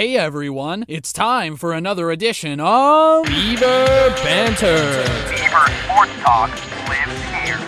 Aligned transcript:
Hey 0.00 0.16
everyone, 0.16 0.86
it's 0.88 1.12
time 1.12 1.56
for 1.56 1.74
another 1.74 2.10
edition 2.10 2.58
of 2.58 3.26
Beaver 3.26 4.14
Banter. 4.24 5.04
Beaver 5.28 5.66
Sports 5.84 6.12
Talk 6.20 6.50
lives 6.88 7.20
here. 7.34 7.58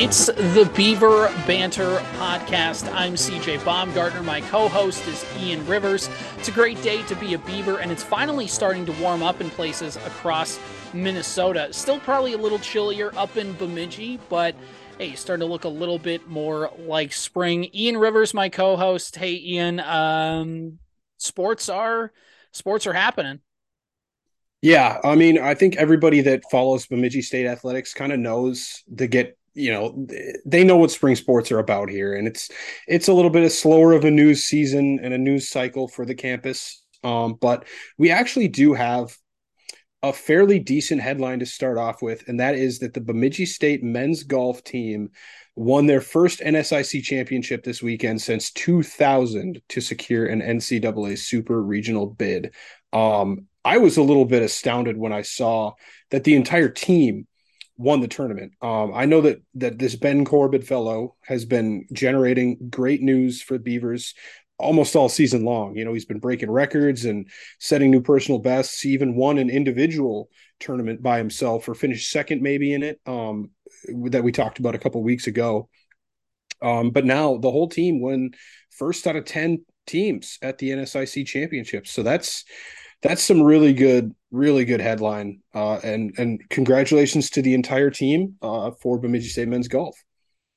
It's 0.00 0.26
the 0.26 0.70
Beaver 0.76 1.34
Banter 1.48 1.98
podcast. 2.16 2.88
I'm 2.94 3.14
CJ 3.14 3.64
Baumgartner. 3.64 4.22
My 4.22 4.40
co 4.42 4.68
host 4.68 5.04
is 5.08 5.24
Ian 5.40 5.66
Rivers. 5.66 6.08
It's 6.36 6.46
a 6.46 6.52
great 6.52 6.80
day 6.80 7.02
to 7.08 7.16
be 7.16 7.34
a 7.34 7.38
Beaver, 7.40 7.80
and 7.80 7.90
it's 7.90 8.04
finally 8.04 8.46
starting 8.46 8.86
to 8.86 8.92
warm 9.02 9.24
up 9.24 9.40
in 9.40 9.50
places 9.50 9.96
across 9.96 10.60
Minnesota. 10.94 11.72
Still 11.72 11.98
probably 11.98 12.34
a 12.34 12.38
little 12.38 12.60
chillier 12.60 13.10
up 13.16 13.36
in 13.36 13.54
Bemidji, 13.54 14.20
but 14.28 14.54
hey, 14.98 15.14
starting 15.14 15.46
to 15.46 15.50
look 15.50 15.64
a 15.64 15.68
little 15.68 15.98
bit 15.98 16.28
more 16.28 16.72
like 16.78 17.12
spring. 17.12 17.70
Ian 17.72 17.96
Rivers, 17.96 18.34
my 18.34 18.48
co-host. 18.48 19.16
Hey, 19.16 19.34
Ian. 19.34 19.80
Um, 19.80 20.78
sports 21.18 21.68
are 21.68 22.12
sports 22.52 22.86
are 22.86 22.92
happening. 22.92 23.40
Yeah, 24.60 24.98
I 25.04 25.14
mean, 25.14 25.38
I 25.38 25.54
think 25.54 25.76
everybody 25.76 26.20
that 26.22 26.42
follows 26.50 26.86
Bemidji 26.86 27.22
State 27.22 27.46
athletics 27.46 27.94
kind 27.94 28.12
of 28.12 28.18
knows 28.18 28.82
to 28.96 29.06
get 29.06 29.38
you 29.54 29.72
know 29.72 30.06
they 30.44 30.62
know 30.62 30.76
what 30.76 30.90
spring 30.90 31.16
sports 31.16 31.50
are 31.50 31.58
about 31.58 31.88
here 31.88 32.14
and 32.14 32.28
it's 32.28 32.48
it's 32.86 33.08
a 33.08 33.12
little 33.12 33.30
bit 33.30 33.42
of 33.42 33.50
slower 33.50 33.92
of 33.92 34.04
a 34.04 34.10
news 34.10 34.44
season 34.44 35.00
and 35.02 35.12
a 35.12 35.18
news 35.18 35.48
cycle 35.48 35.88
for 35.88 36.04
the 36.04 36.14
campus 36.14 36.84
um, 37.02 37.34
but 37.40 37.66
we 37.96 38.10
actually 38.10 38.46
do 38.46 38.72
have 38.74 39.16
a 40.02 40.12
fairly 40.12 40.58
decent 40.58 41.00
headline 41.00 41.40
to 41.40 41.46
start 41.46 41.76
off 41.76 42.02
with, 42.02 42.28
and 42.28 42.38
that 42.40 42.54
is 42.54 42.78
that 42.78 42.94
the 42.94 43.00
Bemidji 43.00 43.46
State 43.46 43.82
men's 43.82 44.22
golf 44.22 44.62
team 44.62 45.10
won 45.56 45.86
their 45.86 46.00
first 46.00 46.38
NSIC 46.40 47.02
championship 47.02 47.64
this 47.64 47.82
weekend 47.82 48.22
since 48.22 48.52
2000 48.52 49.60
to 49.70 49.80
secure 49.80 50.26
an 50.26 50.40
NCAA 50.40 51.18
Super 51.18 51.60
Regional 51.60 52.06
bid. 52.06 52.54
Um, 52.92 53.46
I 53.64 53.78
was 53.78 53.96
a 53.96 54.02
little 54.02 54.24
bit 54.24 54.42
astounded 54.42 54.96
when 54.96 55.12
I 55.12 55.22
saw 55.22 55.72
that 56.10 56.24
the 56.24 56.36
entire 56.36 56.68
team 56.68 57.26
won 57.76 58.00
the 58.00 58.08
tournament. 58.08 58.52
Um, 58.62 58.92
I 58.94 59.04
know 59.04 59.20
that 59.22 59.42
that 59.54 59.78
this 59.78 59.96
Ben 59.96 60.24
Corbett 60.24 60.64
fellow 60.64 61.16
has 61.22 61.44
been 61.44 61.86
generating 61.92 62.68
great 62.70 63.02
news 63.02 63.42
for 63.42 63.54
the 63.54 63.64
Beavers 63.64 64.14
almost 64.58 64.96
all 64.96 65.08
season 65.08 65.44
long. 65.44 65.76
You 65.76 65.84
know, 65.84 65.92
he's 65.92 66.04
been 66.04 66.18
breaking 66.18 66.50
records 66.50 67.04
and 67.04 67.28
setting 67.58 67.90
new 67.90 68.00
personal 68.00 68.40
bests. 68.40 68.80
He 68.80 68.90
even 68.90 69.14
won 69.14 69.38
an 69.38 69.50
individual 69.50 70.28
tournament 70.60 71.02
by 71.02 71.18
himself 71.18 71.68
or 71.68 71.74
finished 71.74 72.10
second 72.10 72.42
maybe 72.42 72.74
in 72.74 72.82
it 72.82 73.00
um, 73.06 73.50
that 74.10 74.24
we 74.24 74.32
talked 74.32 74.58
about 74.58 74.74
a 74.74 74.78
couple 74.78 75.02
weeks 75.02 75.26
ago. 75.26 75.68
Um, 76.60 76.90
but 76.90 77.04
now 77.04 77.36
the 77.36 77.50
whole 77.50 77.68
team 77.68 78.00
won 78.00 78.30
first 78.70 79.06
out 79.06 79.16
of 79.16 79.24
10 79.24 79.64
teams 79.86 80.38
at 80.42 80.58
the 80.58 80.70
NSIC 80.70 81.26
championships. 81.26 81.90
So 81.90 82.02
that's 82.02 82.44
that's 83.00 83.22
some 83.22 83.42
really 83.42 83.72
good, 83.72 84.12
really 84.32 84.64
good 84.64 84.80
headline. 84.80 85.40
Uh, 85.54 85.76
and 85.84 86.12
and 86.18 86.42
congratulations 86.50 87.30
to 87.30 87.42
the 87.42 87.54
entire 87.54 87.90
team 87.90 88.34
uh, 88.42 88.72
for 88.82 88.98
Bemidji 88.98 89.28
State 89.28 89.48
men's 89.48 89.68
golf. 89.68 89.96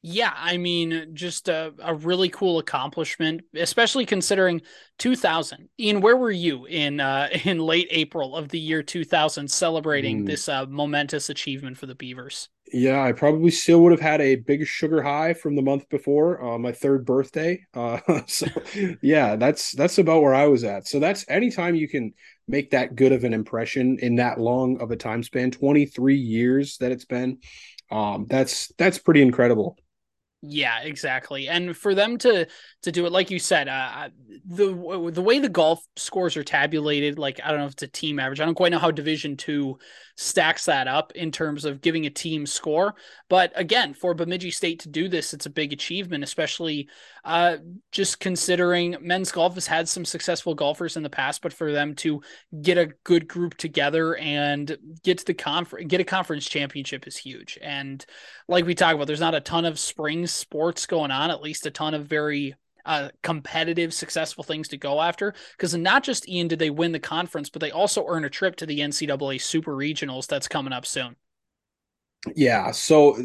Yeah, 0.03 0.33
I 0.35 0.57
mean, 0.57 1.11
just 1.13 1.47
a, 1.47 1.73
a 1.79 1.93
really 1.93 2.29
cool 2.29 2.57
accomplishment, 2.57 3.41
especially 3.55 4.05
considering 4.05 4.61
2000. 4.97 5.69
Ian, 5.79 6.01
where 6.01 6.17
were 6.17 6.31
you 6.31 6.65
in 6.65 6.99
uh, 6.99 7.29
in 7.43 7.59
late 7.59 7.87
April 7.91 8.35
of 8.35 8.49
the 8.49 8.59
year 8.59 8.81
2000, 8.81 9.49
celebrating 9.49 10.23
mm. 10.23 10.25
this 10.25 10.49
uh, 10.49 10.65
momentous 10.65 11.29
achievement 11.29 11.77
for 11.77 11.85
the 11.85 11.93
Beavers? 11.93 12.49
Yeah, 12.73 13.03
I 13.03 13.11
probably 13.11 13.51
still 13.51 13.81
would 13.81 13.91
have 13.91 13.99
had 13.99 14.21
a 14.21 14.37
big 14.37 14.65
sugar 14.65 15.03
high 15.03 15.33
from 15.33 15.55
the 15.55 15.61
month 15.61 15.89
before, 15.89 16.41
uh, 16.43 16.57
my 16.57 16.71
third 16.71 17.05
birthday. 17.05 17.63
Uh, 17.73 17.99
so, 18.27 18.47
yeah, 19.03 19.35
that's 19.35 19.73
that's 19.73 19.99
about 19.99 20.23
where 20.23 20.33
I 20.33 20.47
was 20.47 20.63
at. 20.63 20.87
So 20.87 20.99
that's 20.99 21.25
anytime 21.29 21.75
you 21.75 21.87
can 21.87 22.13
make 22.47 22.71
that 22.71 22.95
good 22.95 23.11
of 23.11 23.23
an 23.23 23.33
impression 23.33 23.99
in 23.99 24.15
that 24.15 24.39
long 24.39 24.81
of 24.81 24.89
a 24.89 24.95
time 24.95 25.21
span, 25.21 25.51
23 25.51 26.15
years 26.15 26.77
that 26.77 26.91
it's 26.91 27.05
been. 27.05 27.37
Um, 27.91 28.25
that's 28.29 28.71
that's 28.77 28.97
pretty 28.97 29.21
incredible. 29.21 29.77
Yeah, 30.43 30.79
exactly. 30.81 31.47
And 31.47 31.77
for 31.77 31.93
them 31.93 32.17
to 32.19 32.47
to 32.81 32.91
do 32.91 33.05
it, 33.05 33.11
like 33.11 33.29
you 33.29 33.37
said, 33.37 33.67
uh, 33.67 34.09
the 34.43 35.11
the 35.13 35.21
way 35.21 35.37
the 35.37 35.49
golf 35.49 35.85
scores 35.95 36.35
are 36.35 36.43
tabulated, 36.43 37.19
like 37.19 37.39
I 37.43 37.51
don't 37.51 37.59
know 37.59 37.67
if 37.67 37.73
it's 37.73 37.83
a 37.83 37.87
team 37.87 38.19
average. 38.19 38.39
I 38.39 38.45
don't 38.45 38.55
quite 38.55 38.71
know 38.71 38.79
how 38.79 38.89
Division 38.89 39.37
Two 39.37 39.77
stacks 40.17 40.65
that 40.65 40.87
up 40.87 41.11
in 41.13 41.31
terms 41.31 41.63
of 41.63 41.81
giving 41.81 42.07
a 42.07 42.09
team 42.09 42.47
score. 42.47 42.95
But 43.29 43.51
again, 43.55 43.93
for 43.93 44.15
Bemidji 44.15 44.49
State 44.49 44.79
to 44.79 44.89
do 44.89 45.07
this, 45.07 45.33
it's 45.33 45.45
a 45.45 45.49
big 45.49 45.73
achievement, 45.73 46.23
especially 46.23 46.89
uh, 47.23 47.57
just 47.91 48.19
considering 48.19 48.95
men's 48.99 49.31
golf 49.31 49.53
has 49.55 49.67
had 49.67 49.87
some 49.87 50.05
successful 50.05 50.55
golfers 50.55 50.97
in 50.97 51.03
the 51.03 51.09
past, 51.09 51.41
but 51.41 51.53
for 51.53 51.71
them 51.71 51.95
to 51.95 52.21
get 52.61 52.77
a 52.77 52.89
good 53.03 53.27
group 53.27 53.55
together 53.57 54.15
and 54.17 54.77
get 55.03 55.19
to 55.19 55.25
the 55.25 55.33
conference, 55.33 55.87
get 55.87 56.01
a 56.01 56.05
conference 56.05 56.45
championship 56.47 57.07
is 57.07 57.15
huge. 57.17 57.57
And 57.61 58.03
like 58.47 58.65
we 58.65 58.75
talk 58.75 58.95
about, 58.95 59.07
there's 59.07 59.19
not 59.19 59.35
a 59.35 59.41
ton 59.41 59.65
of 59.65 59.79
spring 59.79 60.27
sports 60.31 60.85
going 60.85 61.11
on, 61.11 61.31
at 61.31 61.41
least 61.41 61.65
a 61.65 61.71
ton 61.71 61.93
of 61.93 62.05
very 62.07 62.55
uh, 62.85 63.09
competitive, 63.21 63.93
successful 63.93 64.43
things 64.43 64.67
to 64.69 64.77
go 64.77 65.01
after. 65.01 65.33
Because 65.57 65.75
not 65.75 66.03
just 66.03 66.27
Ian 66.27 66.47
did 66.47 66.59
they 66.59 66.69
win 66.69 66.91
the 66.91 66.99
conference, 66.99 67.49
but 67.49 67.61
they 67.61 67.71
also 67.71 68.05
earn 68.07 68.25
a 68.25 68.29
trip 68.29 68.55
to 68.57 68.65
the 68.65 68.79
NCAA 68.79 69.41
Super 69.41 69.75
Regionals 69.75 70.27
that's 70.27 70.47
coming 70.47 70.73
up 70.73 70.85
soon. 70.85 71.15
Yeah, 72.35 72.69
so 72.69 73.17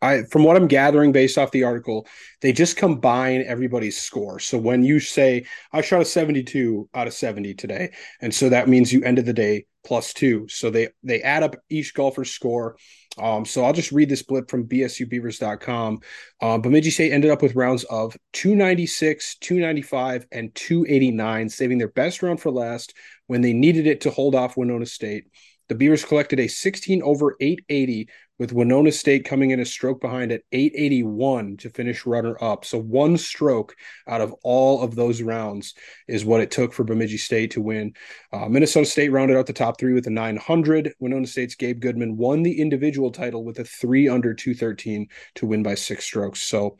I 0.00 0.22
from 0.30 0.44
what 0.44 0.56
I'm 0.56 0.68
gathering 0.68 1.10
based 1.10 1.38
off 1.38 1.50
the 1.50 1.64
article, 1.64 2.06
they 2.40 2.52
just 2.52 2.76
combine 2.76 3.42
everybody's 3.42 4.00
score. 4.00 4.38
So 4.38 4.56
when 4.56 4.84
you 4.84 5.00
say 5.00 5.44
I 5.72 5.80
shot 5.80 6.02
a 6.02 6.04
72 6.04 6.88
out 6.94 7.08
of 7.08 7.14
70 7.14 7.54
today, 7.54 7.92
and 8.20 8.32
so 8.32 8.48
that 8.48 8.68
means 8.68 8.92
you 8.92 9.02
ended 9.02 9.26
the 9.26 9.32
day 9.32 9.66
plus 9.84 10.12
2. 10.12 10.46
So 10.48 10.70
they 10.70 10.88
they 11.02 11.20
add 11.22 11.42
up 11.42 11.56
each 11.68 11.94
golfer's 11.94 12.30
score. 12.30 12.76
Um, 13.18 13.44
so 13.44 13.64
I'll 13.64 13.72
just 13.72 13.92
read 13.92 14.08
this 14.08 14.22
blip 14.22 14.50
from 14.50 14.66
bsubeavers.com. 14.66 16.00
Uh, 16.40 16.58
Bemidji 16.58 16.90
State 16.90 17.12
ended 17.12 17.30
up 17.30 17.42
with 17.42 17.54
rounds 17.54 17.84
of 17.84 18.16
296, 18.32 19.36
295, 19.36 20.26
and 20.32 20.54
289, 20.54 21.48
saving 21.48 21.78
their 21.78 21.88
best 21.88 22.22
round 22.22 22.40
for 22.40 22.50
last 22.50 22.94
when 23.26 23.40
they 23.40 23.52
needed 23.52 23.86
it 23.86 24.00
to 24.02 24.10
hold 24.10 24.34
off 24.34 24.56
Winona 24.56 24.86
State. 24.86 25.24
The 25.68 25.74
Beavers 25.74 26.04
collected 26.04 26.40
a 26.40 26.48
16 26.48 27.02
over 27.02 27.36
880 27.40 28.08
with 28.38 28.52
Winona 28.52 28.92
State 28.92 29.24
coming 29.24 29.50
in 29.50 29.60
a 29.60 29.64
stroke 29.64 30.00
behind 30.00 30.32
at 30.32 30.42
881 30.52 31.56
to 31.58 31.70
finish 31.70 32.06
runner 32.06 32.36
up. 32.42 32.64
So 32.64 32.78
one 32.78 33.16
stroke 33.16 33.74
out 34.06 34.20
of 34.20 34.34
all 34.42 34.82
of 34.82 34.94
those 34.94 35.22
rounds 35.22 35.74
is 36.06 36.24
what 36.24 36.40
it 36.40 36.50
took 36.50 36.72
for 36.72 36.84
Bemidji 36.84 37.18
State 37.18 37.52
to 37.52 37.60
win. 37.60 37.94
Uh, 38.32 38.48
Minnesota 38.48 38.86
State 38.86 39.10
rounded 39.10 39.36
out 39.36 39.46
the 39.46 39.52
top 39.52 39.78
three 39.78 39.92
with 39.92 40.06
a 40.06 40.10
900. 40.10 40.94
Winona 41.00 41.26
State's 41.26 41.54
Gabe 41.54 41.80
Goodman 41.80 42.16
won 42.16 42.42
the 42.42 42.60
individual 42.60 43.10
title 43.10 43.44
with 43.44 43.58
a 43.58 43.64
three 43.64 44.08
under 44.08 44.34
213 44.34 45.08
to 45.36 45.46
win 45.46 45.62
by 45.62 45.74
six 45.74 46.04
strokes. 46.04 46.42
So 46.42 46.76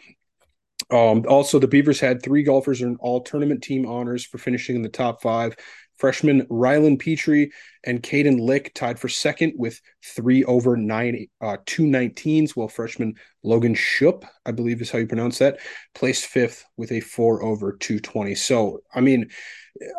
um, 0.91 1.25
also, 1.29 1.59
the 1.59 1.69
Beavers 1.69 2.01
had 2.01 2.23
three 2.23 2.43
golfers 2.43 2.81
earn 2.81 2.97
all 3.01 3.21
tournament 3.21 3.63
team 3.63 3.85
honors 3.85 4.25
for 4.25 4.39
finishing 4.39 4.77
in 4.77 4.83
the 4.83 4.89
top 4.89 5.21
five. 5.21 5.55
Freshman 5.99 6.47
Rylan 6.47 6.99
Petrie 6.99 7.53
and 7.85 8.03
Caden 8.03 8.41
Lick 8.41 8.73
tied 8.75 8.99
for 8.99 9.09
second 9.09 9.55
with 9.57 9.81
three 10.05 10.45
over 10.45 10.77
nine, 10.77 11.27
uh, 11.41 11.57
two 11.67 11.85
19s, 11.85 12.51
while 12.51 12.69
freshman 12.69 13.15
Logan 13.43 13.75
Schupp, 13.75 14.25
I 14.47 14.53
believe 14.53 14.81
is 14.81 14.91
how 14.91 14.99
you 14.99 15.07
pronounce 15.07 15.39
that, 15.39 15.59
placed 15.95 16.27
fifth 16.27 16.65
with 16.77 16.93
a 16.93 17.01
four 17.01 17.43
over 17.43 17.73
220. 17.73 18.35
So, 18.37 18.81
I 18.95 19.01
mean, 19.01 19.31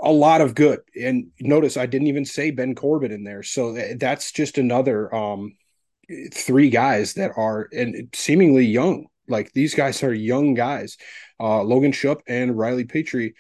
a 0.01 0.11
lot 0.11 0.41
of 0.41 0.55
good. 0.55 0.79
And 0.99 1.27
notice 1.39 1.77
I 1.77 1.85
didn't 1.85 2.07
even 2.07 2.25
say 2.25 2.51
Ben 2.51 2.75
Corbett 2.75 3.11
in 3.11 3.23
there. 3.23 3.43
So 3.43 3.73
that's 3.97 4.31
just 4.31 4.57
another 4.57 5.13
um, 5.13 5.55
three 6.33 6.69
guys 6.69 7.13
that 7.15 7.31
are 7.35 7.69
and 7.71 8.09
seemingly 8.13 8.65
young. 8.65 9.07
Like 9.27 9.51
these 9.53 9.75
guys 9.75 10.01
are 10.03 10.13
young 10.13 10.53
guys. 10.53 10.97
Uh, 11.39 11.61
Logan 11.63 11.91
Schupp 11.91 12.21
and 12.27 12.57
Riley 12.57 12.85
Petrie 12.85 13.35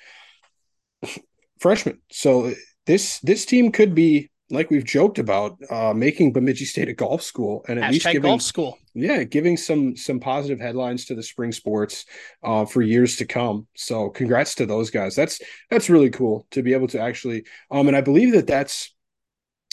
freshman. 1.59 1.99
So 2.11 2.53
this 2.85 3.19
this 3.19 3.45
team 3.45 3.71
could 3.71 3.93
be 3.93 4.29
like 4.51 4.71
we've 4.71 4.85
joked 4.85 5.19
about 5.19 5.57
uh, 5.69 5.93
making 5.93 6.33
Bemidji 6.33 6.65
State 6.65 6.89
a 6.89 6.93
golf 6.93 7.21
school 7.21 7.63
and 7.67 7.79
at 7.79 7.85
Hashtag 7.85 7.91
least 7.91 8.05
giving 8.07 8.21
golf 8.21 8.41
school. 8.41 8.77
Yeah, 8.93 9.23
giving 9.23 9.57
some 9.57 9.95
some 9.95 10.19
positive 10.19 10.59
headlines 10.59 11.05
to 11.05 11.15
the 11.15 11.23
spring 11.23 11.51
sports 11.51 12.05
uh, 12.43 12.65
for 12.65 12.81
years 12.81 13.17
to 13.17 13.25
come. 13.25 13.67
So 13.75 14.09
congrats 14.09 14.55
to 14.55 14.65
those 14.65 14.89
guys. 14.89 15.15
That's 15.15 15.39
that's 15.69 15.89
really 15.89 16.09
cool 16.09 16.47
to 16.51 16.63
be 16.63 16.73
able 16.73 16.87
to 16.87 16.99
actually 16.99 17.45
um 17.71 17.87
and 17.87 17.95
I 17.95 18.01
believe 18.01 18.33
that 18.33 18.47
that's 18.47 18.93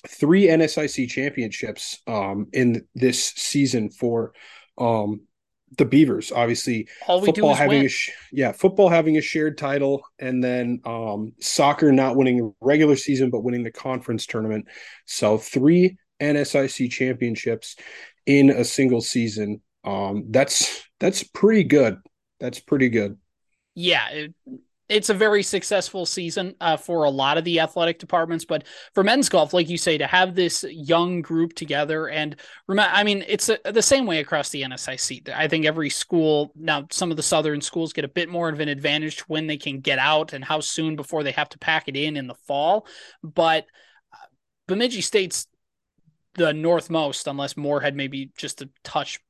three 0.06 0.46
NSIC 0.46 1.08
championships 1.08 2.00
um 2.06 2.48
in 2.52 2.86
this 2.94 3.24
season 3.24 3.90
for 3.90 4.32
um 4.78 5.25
the 5.76 5.84
Beavers. 5.84 6.32
Obviously, 6.32 6.88
football 7.06 7.54
having 7.54 7.78
win. 7.78 7.86
a 7.86 7.88
sh- 7.88 8.10
yeah, 8.32 8.52
football 8.52 8.88
having 8.88 9.16
a 9.16 9.20
shared 9.20 9.58
title, 9.58 10.04
and 10.18 10.42
then 10.42 10.80
um, 10.84 11.32
soccer 11.40 11.92
not 11.92 12.16
winning 12.16 12.54
regular 12.60 12.96
season 12.96 13.30
but 13.30 13.40
winning 13.40 13.64
the 13.64 13.72
conference 13.72 14.26
tournament. 14.26 14.66
So 15.06 15.38
three 15.38 15.98
NSIC 16.20 16.90
championships 16.90 17.76
in 18.26 18.50
a 18.50 18.64
single 18.64 19.00
season. 19.00 19.62
Um, 19.84 20.26
that's 20.30 20.82
that's 20.98 21.22
pretty 21.22 21.64
good. 21.64 21.98
That's 22.40 22.60
pretty 22.60 22.88
good. 22.88 23.18
Yeah, 23.74 24.08
it, 24.08 24.34
it's 24.88 25.10
a 25.10 25.14
very 25.14 25.42
successful 25.42 26.06
season 26.06 26.54
uh, 26.60 26.76
for 26.76 27.04
a 27.04 27.10
lot 27.10 27.38
of 27.38 27.44
the 27.44 27.60
athletic 27.60 27.98
departments 27.98 28.44
but 28.44 28.64
for 28.94 29.02
men's 29.02 29.28
golf 29.28 29.52
like 29.52 29.68
you 29.68 29.76
say 29.76 29.98
to 29.98 30.06
have 30.06 30.34
this 30.34 30.64
young 30.70 31.22
group 31.22 31.54
together 31.54 32.08
and 32.08 32.36
remember 32.66 32.90
i 32.94 33.02
mean 33.02 33.24
it's 33.26 33.48
a, 33.48 33.58
the 33.64 33.82
same 33.82 34.06
way 34.06 34.20
across 34.20 34.50
the 34.50 34.62
nsic 34.62 35.28
i 35.30 35.48
think 35.48 35.64
every 35.64 35.90
school 35.90 36.52
now 36.54 36.86
some 36.90 37.10
of 37.10 37.16
the 37.16 37.22
southern 37.22 37.60
schools 37.60 37.92
get 37.92 38.04
a 38.04 38.08
bit 38.08 38.28
more 38.28 38.48
of 38.48 38.60
an 38.60 38.68
advantage 38.68 39.20
when 39.28 39.46
they 39.46 39.56
can 39.56 39.80
get 39.80 39.98
out 39.98 40.32
and 40.32 40.44
how 40.44 40.60
soon 40.60 40.96
before 40.96 41.22
they 41.22 41.32
have 41.32 41.48
to 41.48 41.58
pack 41.58 41.88
it 41.88 41.96
in 41.96 42.16
in 42.16 42.26
the 42.26 42.34
fall 42.46 42.86
but 43.22 43.66
uh, 44.12 44.26
bemidji 44.68 45.00
state's 45.00 45.46
the 46.34 46.52
northmost 46.52 47.26
unless 47.26 47.56
moorhead 47.56 47.96
maybe 47.96 48.30
just 48.36 48.62
a 48.62 48.68
touch 48.84 49.20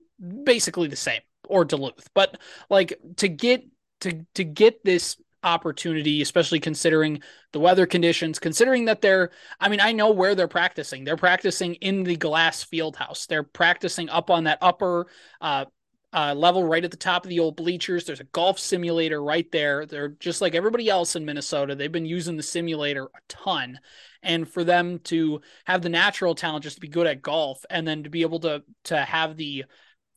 basically 0.44 0.88
the 0.88 0.96
same 0.96 1.20
or 1.48 1.64
duluth 1.64 2.08
but 2.14 2.36
like 2.68 2.98
to 3.16 3.28
get 3.28 3.64
to 4.00 4.26
to 4.34 4.44
get 4.44 4.84
this 4.84 5.16
opportunity, 5.46 6.20
especially 6.20 6.60
considering 6.60 7.22
the 7.52 7.60
weather 7.60 7.86
conditions, 7.86 8.38
considering 8.38 8.84
that 8.86 9.00
they're, 9.00 9.30
I 9.60 9.68
mean, 9.68 9.80
I 9.80 9.92
know 9.92 10.10
where 10.10 10.34
they're 10.34 10.48
practicing. 10.48 11.04
They're 11.04 11.16
practicing 11.16 11.74
in 11.76 12.02
the 12.02 12.16
glass 12.16 12.62
field 12.62 12.96
house. 12.96 13.26
They're 13.26 13.42
practicing 13.42 14.08
up 14.08 14.28
on 14.28 14.44
that 14.44 14.58
upper 14.60 15.06
uh, 15.40 15.66
uh, 16.12 16.34
level 16.34 16.64
right 16.64 16.84
at 16.84 16.90
the 16.90 16.96
top 16.96 17.24
of 17.24 17.28
the 17.28 17.40
old 17.40 17.56
bleachers. 17.56 18.04
There's 18.04 18.20
a 18.20 18.24
golf 18.24 18.58
simulator 18.58 19.22
right 19.22 19.50
there. 19.52 19.86
They're 19.86 20.08
just 20.08 20.40
like 20.40 20.54
everybody 20.54 20.88
else 20.88 21.14
in 21.14 21.24
Minnesota. 21.24 21.74
They've 21.74 21.92
been 21.92 22.06
using 22.06 22.36
the 22.36 22.42
simulator 22.42 23.04
a 23.04 23.20
ton. 23.28 23.78
And 24.22 24.48
for 24.48 24.64
them 24.64 24.98
to 25.04 25.40
have 25.66 25.82
the 25.82 25.88
natural 25.88 26.34
talent 26.34 26.64
just 26.64 26.76
to 26.76 26.80
be 26.80 26.88
good 26.88 27.06
at 27.06 27.22
golf 27.22 27.64
and 27.70 27.86
then 27.86 28.02
to 28.04 28.10
be 28.10 28.22
able 28.22 28.40
to 28.40 28.64
to 28.84 28.98
have 28.98 29.36
the 29.36 29.66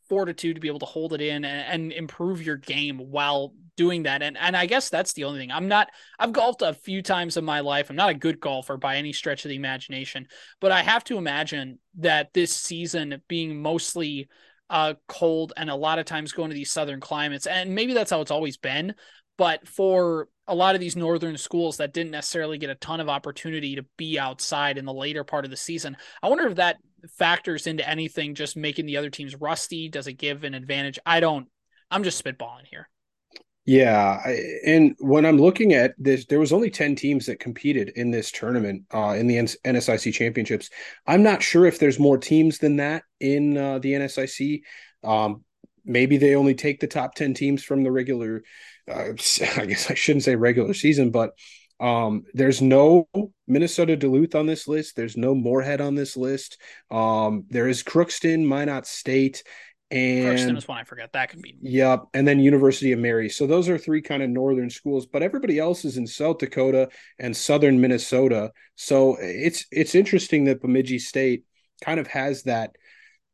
fortitude 0.10 0.56
to 0.56 0.60
be 0.60 0.68
able 0.68 0.80
to 0.80 0.86
hold 0.86 1.14
it 1.14 1.22
in 1.22 1.46
and, 1.46 1.84
and, 1.84 1.92
improve 1.94 2.42
your 2.42 2.58
game 2.58 2.98
while 2.98 3.54
doing 3.78 4.04
that. 4.04 4.22
And 4.22 4.38
and 4.38 4.58
I 4.58 4.66
guess 4.66 4.90
that's 4.90 5.14
the 5.14 5.24
only 5.24 5.40
thing. 5.40 5.52
I'm 5.52 5.68
not 5.68 5.90
I've 6.18 6.34
golfed 6.34 6.62
a 6.62 6.74
few 6.74 7.02
times 7.02 7.38
in 7.38 7.46
my 7.46 7.62
life. 7.62 7.90
I'm 7.90 7.96
not 7.96 8.10
a 8.10 8.16
good 8.16 8.40
golfer 8.40 8.76
by 8.76 8.98
any 8.98 9.14
stretch 9.14 9.46
of 9.46 9.50
the 9.50 9.56
imagination, 9.56 10.28
but 10.60 10.72
I 10.72 10.82
have 10.82 11.04
to 11.06 11.18
imagine 11.18 11.80
that 12.00 12.34
this 12.34 12.54
season 12.54 13.22
being 13.28 13.62
mostly 13.62 14.28
uh 14.70 14.96
cold 15.08 15.54
and 15.56 15.70
a 15.70 15.76
lot 15.76 16.00
of 16.00 16.06
times 16.06 16.32
going 16.32 16.50
to 16.50 16.56
these 16.56 16.72
southern 16.72 17.00
climates 17.00 17.48
and 17.48 17.74
maybe 17.74 17.94
that's 17.94 18.12
how 18.12 18.22
it's 18.22 18.32
always 18.32 18.58
been, 18.58 18.94
but 19.38 19.68
for 19.68 20.28
a 20.50 20.56
lot 20.56 20.76
of 20.76 20.82
these 20.82 20.96
northern 20.96 21.38
schools 21.38 21.78
that 21.78 21.94
didn't 21.94 22.12
necessarily 22.12 22.58
get 22.58 22.72
a 22.72 22.76
ton 22.76 23.00
of 23.00 23.08
opportunity 23.08 23.76
to 23.76 23.86
be 23.98 24.20
outside 24.20 24.78
in 24.78 24.86
the 24.86 24.94
later 24.94 25.24
part 25.24 25.46
of 25.46 25.52
the 25.52 25.58
season. 25.58 25.96
I 26.24 26.28
wonder 26.28 26.48
if 26.48 26.56
that 26.56 26.78
factors 27.18 27.68
into 27.68 27.88
anything 27.88 28.36
just 28.36 28.57
making 28.57 28.86
the 28.86 28.98
other 28.98 29.10
teams 29.10 29.36
rusty. 29.36 29.90
Does 29.90 30.07
it 30.07 30.13
give 30.13 30.44
an 30.44 30.54
advantage? 30.54 31.00
I 31.06 31.19
don't 31.19 31.48
I'm 31.92 32.04
just 32.04 32.24
spitballing 32.24 32.68
here. 32.69 32.90
Yeah, 33.66 34.19
I, 34.25 34.40
and 34.66 34.96
when 35.00 35.25
I'm 35.25 35.38
looking 35.38 35.74
at 35.74 35.94
this, 35.98 36.25
there 36.25 36.40
was 36.40 36.54
only 36.54 36.72
ten 36.72 36.96
teams 36.96 37.28
that 37.28 37.40
competed 37.40 37.90
in 37.96 38.10
this 38.10 38.31
tournament 38.31 38.86
uh, 38.94 39.16
in 39.18 39.28
the 39.28 39.36
NSIC 39.38 40.13
championships. 40.13 40.69
I'm 41.06 41.22
not 41.22 41.44
sure 41.44 41.66
if 41.66 41.78
there's 41.78 42.00
more 42.00 42.18
teams 42.18 42.57
than 42.57 42.78
that 42.78 43.04
in 43.19 43.57
uh, 43.57 43.78
the 43.80 43.94
NSIC. 43.94 44.62
Um, 45.04 45.44
maybe 45.86 46.18
they 46.18 46.36
only 46.36 46.56
take 46.56 46.80
the 46.80 46.88
top 46.88 47.13
ten 47.13 47.34
teams 47.36 47.63
from 47.63 47.84
the 47.84 47.92
regular. 47.92 48.44
Uh, 48.90 49.10
I 49.57 49.66
guess 49.66 49.92
I 49.92 49.94
shouldn't 49.94 50.24
say 50.24 50.36
regular 50.36 50.74
season, 50.74 51.12
but 51.12 51.31
um, 51.80 52.24
there's 52.34 52.62
no 52.62 53.08
Minnesota 53.48 53.96
Duluth 53.96 54.36
on 54.36 54.46
this 54.46 54.68
list. 54.68 54.96
There's 54.96 55.18
no 55.18 55.34
Moorhead 55.34 55.81
on 55.81 55.96
this 55.96 56.18
list. 56.18 56.58
Um, 56.92 57.46
there 57.50 57.68
is 57.68 57.84
Crookston, 57.84 58.46
Minot 58.46 58.86
State, 58.86 59.44
and 59.92 60.28
Crookston 60.28 60.58
is 60.58 60.68
one 60.68 60.78
I 60.78 60.84
forget. 60.84 61.14
That 61.14 61.30
could 61.30 61.42
be. 61.42 61.58
Yep. 61.62 62.06
And 62.14 62.28
then 62.28 62.40
University 62.40 62.92
of 62.92 63.00
Mary. 63.00 63.30
So 63.30 63.48
those 63.48 63.70
are 63.70 63.78
three 63.78 64.02
kind 64.02 64.22
of 64.22 64.30
northern 64.30 64.70
schools, 64.70 65.08
but 65.08 65.24
everybody 65.24 65.58
else 65.58 65.84
is 65.84 65.98
in 65.98 66.06
South 66.06 66.38
Dakota 66.38 66.90
and 67.18 67.36
southern 67.36 67.82
Minnesota. 67.82 68.52
So 68.75 69.18
it's 69.20 69.66
it's 69.72 69.96
interesting 69.96 70.46
that 70.46 70.62
Bemidji 70.62 71.00
State 71.00 71.46
kind 71.82 72.00
of 72.00 72.08
has 72.08 72.44
that 72.44 72.75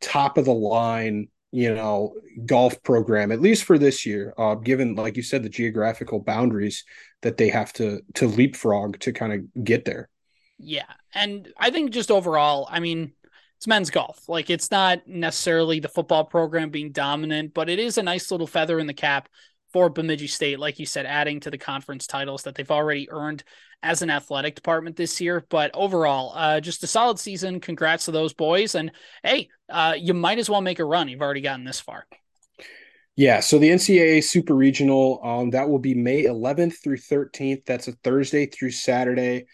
top 0.02 0.38
of 0.38 0.46
the 0.46 0.54
line, 0.54 1.28
you 1.56 1.74
know, 1.74 2.14
golf 2.46 2.84
program, 2.84 3.32
at 3.32 3.40
least 3.40 3.64
for 3.64 3.78
this 3.78 4.06
year, 4.06 4.34
uh, 4.38 4.56
given, 4.56 4.94
like 4.94 5.16
you 5.16 5.24
said, 5.24 5.42
the 5.42 5.48
geographical 5.48 6.20
boundaries 6.20 6.84
that 7.22 7.38
they 7.38 7.48
have 7.48 7.72
to 7.72 8.02
to 8.16 8.28
leapfrog 8.28 9.00
to 9.00 9.14
kind 9.14 9.32
of 9.32 9.64
get 9.64 9.86
there. 9.86 10.10
Yeah. 10.58 10.92
And 11.14 11.48
I 11.58 11.70
think 11.70 11.92
just 11.92 12.12
overall, 12.12 12.68
I 12.70 12.82
mean, 12.82 13.14
it's 13.56 13.68
men's 13.68 13.90
golf. 13.90 14.28
Like 14.28 14.50
it's 14.50 14.70
not 14.70 15.08
necessarily 15.08 15.80
the 15.80 15.88
football 15.88 16.26
program 16.26 16.72
being 16.72 16.92
dominant, 16.92 17.54
but 17.54 17.70
it 17.70 17.80
is 17.80 17.98
a 17.98 18.04
nice 18.04 18.32
little 18.32 18.48
feather 18.48 18.78
in 18.78 18.88
the 18.88 18.94
cap 18.94 19.30
for 19.76 19.90
Bemidji 19.90 20.28
State, 20.28 20.58
like 20.58 20.80
you 20.80 20.86
said, 20.86 21.06
adding 21.06 21.42
to 21.42 21.52
the 21.52 21.58
conference 21.58 22.08
titles 22.08 22.44
that 22.44 22.56
they've 22.56 22.72
already 22.72 23.12
earned 23.12 23.44
as 23.84 24.02
an 24.02 24.10
athletic 24.10 24.56
department 24.56 24.96
this 24.96 25.20
year. 25.20 25.46
But 25.50 25.70
overall, 25.74 26.32
uh, 26.34 26.62
just 26.62 26.82
a 26.86 26.88
solid 26.88 27.20
season. 27.20 27.60
Congrats 27.60 28.06
to 28.06 28.12
those 28.12 28.32
boys. 28.32 28.76
And 28.76 28.90
hey, 29.22 29.50
uh, 29.68 29.96
you 29.98 30.14
might 30.14 30.40
as 30.40 30.50
well 30.50 30.62
make 30.62 30.80
a 30.80 30.86
run. 30.86 31.10
You've 31.10 31.22
already 31.22 31.42
gotten 31.42 31.66
this 31.66 31.82
far. 31.82 32.08
Yeah, 33.18 33.42
so 33.42 33.60
the 33.60 33.68
NCAA 33.68 34.24
Super 34.24 34.56
Regional, 34.56 35.20
um, 35.22 35.50
that 35.50 35.68
will 35.68 35.80
be 35.80 35.94
May 35.94 36.24
11th 36.24 36.82
through 36.82 37.00
13th. 37.00 37.66
That's 37.66 37.90
a 37.90 37.92
Thursday 38.02 38.46
through 38.46 38.72
Saturday. 38.72 39.48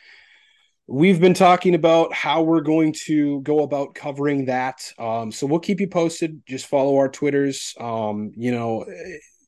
We've 0.86 1.20
been 1.20 1.34
talking 1.34 1.74
about 1.74 2.14
how 2.14 2.44
we're 2.44 2.62
going 2.62 2.94
to 3.08 3.42
go 3.42 3.64
about 3.64 3.96
covering 3.96 4.46
that. 4.46 4.84
Um, 5.00 5.32
so 5.32 5.48
we'll 5.48 5.60
keep 5.60 5.80
you 5.80 5.88
posted. 5.88 6.44
Just 6.46 6.68
follow 6.68 6.98
our 6.98 7.10
Twitters. 7.10 7.74
Um, 7.80 8.34
you 8.36 8.52
know, 8.52 8.86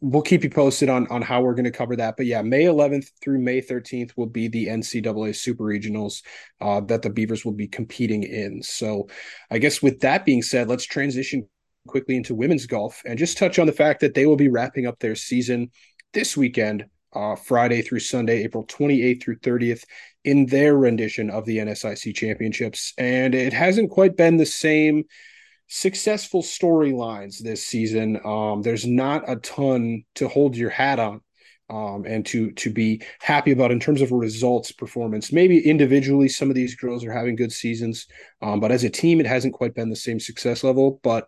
we'll 0.03 0.21
keep 0.21 0.43
you 0.43 0.49
posted 0.49 0.89
on 0.89 1.07
on 1.07 1.21
how 1.21 1.41
we're 1.41 1.53
going 1.55 1.63
to 1.63 1.71
cover 1.71 1.95
that. 1.95 2.15
But 2.17 2.25
yeah, 2.25 2.41
May 2.41 2.63
11th 2.63 3.09
through 3.23 3.39
May 3.39 3.61
13th 3.61 4.11
will 4.17 4.27
be 4.27 4.49
the 4.49 4.67
NCAA 4.67 5.33
Super 5.33 5.63
Regionals 5.63 6.21
uh, 6.59 6.81
that 6.81 7.01
the 7.01 7.09
Beavers 7.09 7.45
will 7.45 7.53
be 7.53 7.69
competing 7.69 8.23
in. 8.23 8.61
So 8.61 9.07
I 9.49 9.59
guess 9.59 9.81
with 9.81 10.01
that 10.01 10.25
being 10.25 10.41
said, 10.41 10.67
let's 10.67 10.83
transition 10.83 11.47
quickly 11.87 12.17
into 12.17 12.35
women's 12.35 12.65
golf 12.65 13.01
and 13.05 13.17
just 13.17 13.37
touch 13.37 13.59
on 13.59 13.65
the 13.65 13.73
fact 13.73 14.01
that 14.01 14.13
they 14.13 14.25
will 14.25 14.35
be 14.35 14.49
wrapping 14.49 14.85
up 14.85 14.99
their 14.99 15.15
season 15.15 15.71
this 16.13 16.35
weekend 16.35 16.85
uh, 17.13 17.35
Friday 17.35 17.81
through 17.81 17.99
Sunday, 17.99 18.43
April 18.43 18.65
28th 18.65 19.23
through 19.23 19.37
30th, 19.37 19.85
in 20.25 20.45
their 20.47 20.75
rendition 20.75 21.29
of 21.29 21.45
the 21.45 21.57
NSIC 21.59 22.13
championships. 22.13 22.93
And 22.97 23.33
it 23.33 23.53
hasn't 23.53 23.89
quite 23.89 24.17
been 24.17 24.35
the 24.35 24.45
same 24.45 25.05
successful 25.73 26.41
storylines 26.41 27.39
this 27.39 27.65
season. 27.65 28.19
Um, 28.25 28.61
there's 28.61 28.85
not 28.85 29.29
a 29.29 29.37
ton 29.37 30.03
to 30.15 30.27
hold 30.27 30.55
your 30.55 30.69
hat 30.69 30.99
on. 30.99 31.21
Um, 31.69 32.03
and 32.05 32.25
to 32.27 32.51
to 32.51 32.71
be 32.71 33.01
happy 33.19 33.51
about 33.51 33.71
in 33.71 33.79
terms 33.79 34.01
of 34.01 34.11
results 34.11 34.73
performance. 34.73 35.31
Maybe 35.31 35.65
individually, 35.65 36.27
some 36.27 36.49
of 36.49 36.55
these 36.55 36.75
girls 36.75 37.05
are 37.05 37.11
having 37.11 37.37
good 37.37 37.53
seasons, 37.53 38.05
um, 38.41 38.59
but 38.59 38.71
as 38.71 38.83
a 38.83 38.89
team, 38.89 39.21
it 39.21 39.25
hasn't 39.25 39.53
quite 39.53 39.73
been 39.73 39.89
the 39.89 39.95
same 39.95 40.19
success 40.19 40.63
level. 40.63 40.99
But 41.03 41.27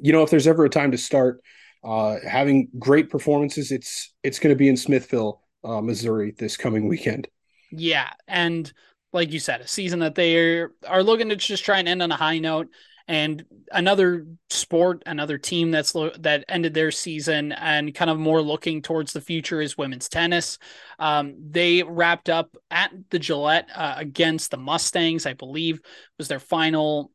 you 0.00 0.12
know, 0.12 0.22
if 0.22 0.30
there's 0.30 0.46
ever 0.46 0.66
a 0.66 0.70
time 0.70 0.92
to 0.92 0.98
start 0.98 1.40
uh, 1.84 2.16
having 2.26 2.68
great 2.78 3.10
performances. 3.10 3.70
It's 3.70 4.12
it's 4.22 4.38
going 4.38 4.54
to 4.54 4.58
be 4.58 4.68
in 4.68 4.76
Smithville, 4.76 5.42
uh, 5.64 5.80
Missouri 5.80 6.34
this 6.36 6.56
coming 6.56 6.88
weekend. 6.88 7.28
Yeah, 7.70 8.10
and 8.26 8.70
like 9.12 9.32
you 9.32 9.40
said, 9.40 9.60
a 9.60 9.68
season 9.68 10.00
that 10.00 10.14
they 10.14 10.36
are, 10.36 10.72
are 10.86 11.02
looking 11.02 11.28
to 11.28 11.36
just 11.36 11.64
try 11.64 11.78
and 11.78 11.88
end 11.88 12.02
on 12.02 12.12
a 12.12 12.16
high 12.16 12.38
note. 12.38 12.68
And 13.08 13.46
another 13.72 14.26
sport, 14.50 15.02
another 15.06 15.38
team 15.38 15.70
that's 15.70 15.94
lo- 15.94 16.12
that 16.18 16.44
ended 16.46 16.74
their 16.74 16.90
season 16.90 17.52
and 17.52 17.94
kind 17.94 18.10
of 18.10 18.18
more 18.18 18.42
looking 18.42 18.82
towards 18.82 19.14
the 19.14 19.22
future 19.22 19.62
is 19.62 19.78
women's 19.78 20.10
tennis. 20.10 20.58
Um, 20.98 21.34
they 21.50 21.82
wrapped 21.82 22.28
up 22.28 22.54
at 22.70 22.92
the 23.08 23.18
Gillette 23.18 23.70
uh, 23.74 23.94
against 23.96 24.50
the 24.50 24.58
Mustangs, 24.58 25.24
I 25.24 25.32
believe, 25.32 25.80
was 26.18 26.28
their 26.28 26.38
final 26.38 27.10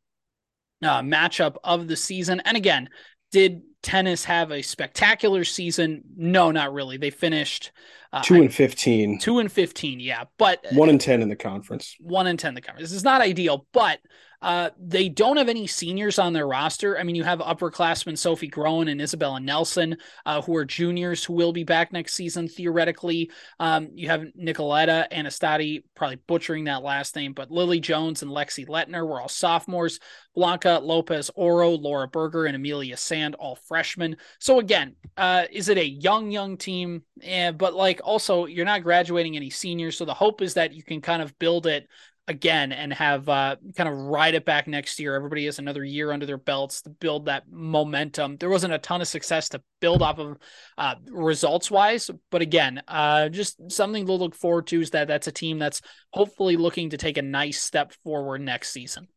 uh, 0.82 1.02
matchup 1.02 1.58
of 1.64 1.88
the 1.88 1.96
season. 1.96 2.42
And 2.44 2.58
again, 2.58 2.90
did 3.32 3.62
tennis 3.84 4.26
have 4.26 4.52
a 4.52 4.64
spectacular 4.64 5.44
season? 5.44 6.02
No, 6.18 6.50
not 6.50 6.74
really. 6.74 6.98
They 6.98 7.12
finished 7.12 7.72
uh, 8.12 8.22
two 8.22 8.36
and 8.36 8.54
fifteen. 8.54 9.20
Two 9.20 9.40
and 9.40 9.52
fifteen, 9.52 10.00
yeah, 10.00 10.26
but 10.38 10.66
one 10.72 10.90
and 10.90 11.02
ten 11.02 11.22
in 11.22 11.30
the 11.30 11.36
conference. 11.36 11.96
One 12.00 12.28
and 12.28 12.38
ten 12.40 12.50
in 12.50 12.56
the 12.56 12.62
conference. 12.62 12.90
This 12.90 12.98
is 12.98 13.04
not 13.04 13.22
ideal, 13.22 13.68
but 13.74 14.00
uh, 14.44 14.70
they 14.78 15.08
don't 15.08 15.38
have 15.38 15.48
any 15.48 15.66
seniors 15.66 16.20
on 16.20 16.34
their 16.34 16.46
roster. 16.46 17.00
I 17.00 17.04
mean, 17.04 17.16
you 17.16 17.24
have 17.24 17.40
upperclassmen 17.40 18.18
Sophie 18.18 18.50
Groen 18.50 18.90
and 18.90 19.02
Isabella 19.02 19.40
Nelson, 19.40 19.96
uh, 20.26 20.42
who 20.42 20.54
are 20.58 20.66
juniors 20.66 21.24
who 21.24 21.32
will 21.32 21.54
be 21.54 21.64
back 21.64 21.94
next 21.94 22.14
season 22.14 22.50
theoretically. 22.50 23.32
Um, 23.62 23.90
you 23.94 24.10
have 24.10 24.26
Nicoletta 24.38 25.10
Anastati, 25.12 25.84
probably 25.96 26.18
butchering 26.28 26.66
that 26.66 26.84
last 26.84 27.16
name, 27.16 27.32
but 27.32 27.52
Lily 27.52 27.80
Jones 27.80 28.22
and 28.22 28.30
Lexi 28.30 28.68
Letner 28.68 29.08
were 29.08 29.22
all 29.22 29.30
sophomores. 29.30 30.00
Blanca 30.36 30.80
Lopez 30.84 31.32
Oro, 31.36 31.70
Laura 31.70 32.08
Berger, 32.08 32.46
and 32.46 32.56
Amelia 32.56 32.98
Sand, 32.98 33.36
all 33.36 33.56
freshmen. 33.56 34.18
So 34.40 34.60
again, 34.60 34.96
uh, 35.16 35.46
is 35.52 35.70
it 35.70 35.78
a 35.78 35.88
young, 35.88 36.32
young 36.32 36.58
team? 36.58 37.04
Eh, 37.22 37.52
but 37.52 37.76
like 37.76 38.02
also, 38.04 38.46
you're 38.46 38.66
not 38.66 38.84
graduating 38.84 39.36
any 39.36 39.50
seniors. 39.50 39.98
So 39.98 40.06
the 40.06 40.14
hope 40.14 40.42
is 40.42 40.56
that 40.56 40.74
you 40.74 40.84
can 40.84 41.02
kind 41.02 41.22
of 41.22 41.38
build 41.40 41.68
it 41.68 41.88
again 42.28 42.72
and 42.72 42.94
have 42.94 43.28
uh, 43.28 43.58
kind 43.76 43.90
of 43.90 43.96
ride 43.96 44.34
it 44.34 44.46
back 44.46 44.68
next 44.68 45.00
year. 45.00 45.16
Everybody 45.16 45.46
has 45.46 45.60
another 45.60 45.84
year 45.84 46.12
under 46.12 46.26
their 46.26 46.38
belts 46.38 46.82
to 46.84 46.90
build 46.90 47.26
that 47.26 47.52
momentum. 47.52 48.38
There 48.38 48.50
wasn't 48.50 48.74
a 48.74 48.78
ton 48.78 49.02
of 49.02 49.08
success 49.08 49.50
to 49.50 49.62
build 49.82 50.02
off 50.02 50.20
of 50.20 50.38
uh, 50.78 50.96
results 51.10 51.70
wise, 51.70 52.10
but 52.32 52.42
again, 52.42 52.82
uh, 52.88 53.30
just 53.30 53.72
something 53.72 54.06
to 54.06 54.14
look 54.14 54.36
forward 54.36 54.68
to 54.68 54.82
is 54.82 54.92
that 54.92 55.08
that's 55.08 55.28
a 55.28 55.32
team 55.32 55.60
that's 55.60 55.82
hopefully 56.12 56.56
looking 56.56 56.92
to 56.92 56.98
take 56.98 57.18
a 57.18 57.22
nice 57.22 57.60
step 57.60 57.94
forward 58.04 58.42
next 58.42 58.72
season. 58.72 59.08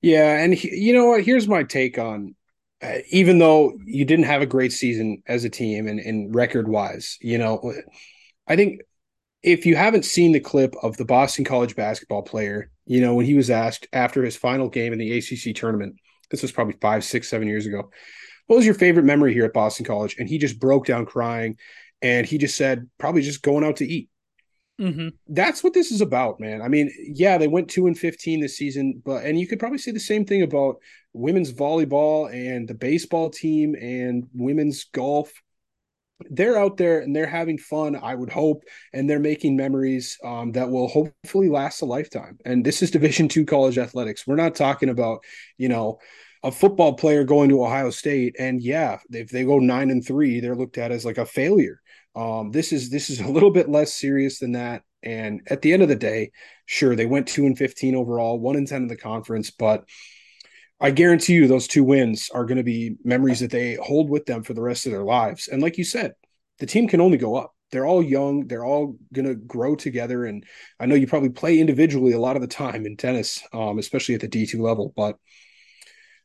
Yeah, 0.00 0.38
and 0.38 0.54
he, 0.54 0.76
you 0.76 0.92
know 0.92 1.06
what? 1.06 1.24
Here's 1.24 1.48
my 1.48 1.64
take 1.64 1.98
on. 1.98 2.36
Uh, 2.80 2.98
even 3.10 3.40
though 3.40 3.76
you 3.84 4.04
didn't 4.04 4.26
have 4.26 4.40
a 4.40 4.46
great 4.46 4.72
season 4.72 5.20
as 5.26 5.42
a 5.42 5.50
team 5.50 5.88
and, 5.88 5.98
and 5.98 6.32
record 6.32 6.68
wise, 6.68 7.18
you 7.20 7.36
know, 7.36 7.72
I 8.46 8.54
think 8.54 8.82
if 9.42 9.66
you 9.66 9.76
haven't 9.76 10.04
seen 10.04 10.32
the 10.32 10.40
clip 10.40 10.74
of 10.82 10.96
the 10.96 11.04
Boston 11.04 11.44
College 11.44 11.76
basketball 11.76 12.22
player, 12.22 12.70
you 12.86 13.00
know, 13.00 13.14
when 13.14 13.26
he 13.26 13.34
was 13.34 13.50
asked 13.50 13.86
after 13.92 14.24
his 14.24 14.36
final 14.36 14.68
game 14.68 14.92
in 14.92 14.98
the 14.98 15.18
ACC 15.18 15.54
tournament, 15.54 15.96
this 16.30 16.42
was 16.42 16.52
probably 16.52 16.74
five, 16.80 17.04
six, 17.04 17.28
seven 17.28 17.48
years 17.48 17.66
ago, 17.66 17.90
what 18.46 18.56
was 18.56 18.66
your 18.66 18.74
favorite 18.74 19.04
memory 19.04 19.32
here 19.32 19.44
at 19.44 19.52
Boston 19.52 19.84
College? 19.84 20.16
And 20.18 20.28
he 20.28 20.38
just 20.38 20.58
broke 20.58 20.86
down 20.86 21.06
crying 21.06 21.56
and 22.02 22.26
he 22.26 22.38
just 22.38 22.56
said, 22.56 22.88
probably 22.98 23.22
just 23.22 23.42
going 23.42 23.64
out 23.64 23.76
to 23.76 23.86
eat. 23.86 24.08
Mm-hmm. 24.80 25.08
That's 25.28 25.64
what 25.64 25.74
this 25.74 25.90
is 25.90 26.00
about, 26.00 26.38
man. 26.38 26.62
I 26.62 26.68
mean, 26.68 26.90
yeah, 26.98 27.36
they 27.36 27.48
went 27.48 27.68
two 27.68 27.88
and 27.88 27.98
fifteen 27.98 28.40
this 28.40 28.56
season, 28.56 29.02
but 29.04 29.24
and 29.24 29.38
you 29.38 29.48
could 29.48 29.58
probably 29.58 29.78
say 29.78 29.90
the 29.90 29.98
same 29.98 30.24
thing 30.24 30.42
about 30.42 30.76
women's 31.12 31.52
volleyball 31.52 32.32
and 32.32 32.68
the 32.68 32.74
baseball 32.74 33.28
team 33.28 33.74
and 33.74 34.28
women's 34.34 34.84
golf 34.84 35.32
they're 36.30 36.58
out 36.58 36.76
there 36.76 37.00
and 37.00 37.14
they're 37.14 37.26
having 37.26 37.58
fun 37.58 37.94
i 37.96 38.14
would 38.14 38.30
hope 38.30 38.64
and 38.92 39.08
they're 39.08 39.18
making 39.18 39.56
memories 39.56 40.18
um, 40.24 40.52
that 40.52 40.70
will 40.70 40.88
hopefully 40.88 41.48
last 41.48 41.82
a 41.82 41.84
lifetime. 41.84 42.38
And 42.44 42.64
this 42.64 42.82
is 42.82 42.90
division 42.90 43.28
two 43.28 43.44
college 43.44 43.78
athletics. 43.78 44.26
We're 44.26 44.36
not 44.36 44.54
talking 44.54 44.88
about 44.88 45.20
you 45.56 45.68
know 45.68 45.98
a 46.42 46.52
football 46.52 46.94
player 46.94 47.24
going 47.24 47.48
to 47.50 47.64
ohio 47.64 47.90
state 47.90 48.36
and 48.38 48.62
yeah 48.62 48.98
if 49.10 49.28
they 49.28 49.44
go 49.44 49.58
nine 49.58 49.90
and 49.90 50.06
three 50.06 50.38
they're 50.38 50.54
looked 50.54 50.78
at 50.78 50.92
as 50.92 51.04
like 51.04 51.18
a 51.18 51.26
failure. 51.26 51.80
Um, 52.14 52.50
this 52.50 52.72
is 52.72 52.90
this 52.90 53.10
is 53.10 53.20
a 53.20 53.28
little 53.28 53.50
bit 53.50 53.68
less 53.68 53.94
serious 53.94 54.38
than 54.38 54.52
that. 54.52 54.82
And 55.02 55.42
at 55.48 55.62
the 55.62 55.72
end 55.72 55.82
of 55.82 55.88
the 55.88 55.96
day 55.96 56.30
sure 56.66 56.96
they 56.96 57.06
went 57.06 57.28
two 57.28 57.46
and 57.46 57.56
15 57.56 57.94
overall 57.94 58.38
one 58.38 58.56
and 58.56 58.66
10 58.66 58.82
in 58.82 58.88
the 58.88 58.96
conference 58.96 59.50
but 59.50 59.84
I 60.80 60.90
guarantee 60.92 61.34
you 61.34 61.48
those 61.48 61.66
two 61.66 61.82
wins 61.82 62.30
are 62.32 62.44
going 62.44 62.58
to 62.58 62.64
be 62.64 62.96
memories 63.04 63.40
that 63.40 63.50
they 63.50 63.74
hold 63.74 64.08
with 64.08 64.26
them 64.26 64.42
for 64.42 64.54
the 64.54 64.62
rest 64.62 64.86
of 64.86 64.92
their 64.92 65.02
lives. 65.02 65.48
And 65.48 65.60
like 65.60 65.76
you 65.76 65.84
said, 65.84 66.12
the 66.58 66.66
team 66.66 66.88
can 66.88 67.00
only 67.00 67.18
go 67.18 67.36
up. 67.36 67.54
They're 67.70 67.86
all 67.86 68.02
young. 68.02 68.46
They're 68.46 68.64
all 68.64 68.96
going 69.12 69.26
to 69.26 69.34
grow 69.34 69.74
together. 69.74 70.24
And 70.24 70.44
I 70.78 70.86
know 70.86 70.94
you 70.94 71.06
probably 71.06 71.30
play 71.30 71.58
individually 71.58 72.12
a 72.12 72.20
lot 72.20 72.36
of 72.36 72.42
the 72.42 72.48
time 72.48 72.86
in 72.86 72.96
tennis, 72.96 73.42
um, 73.52 73.78
especially 73.78 74.14
at 74.14 74.20
the 74.20 74.28
D2 74.28 74.58
level. 74.60 74.92
But 74.96 75.16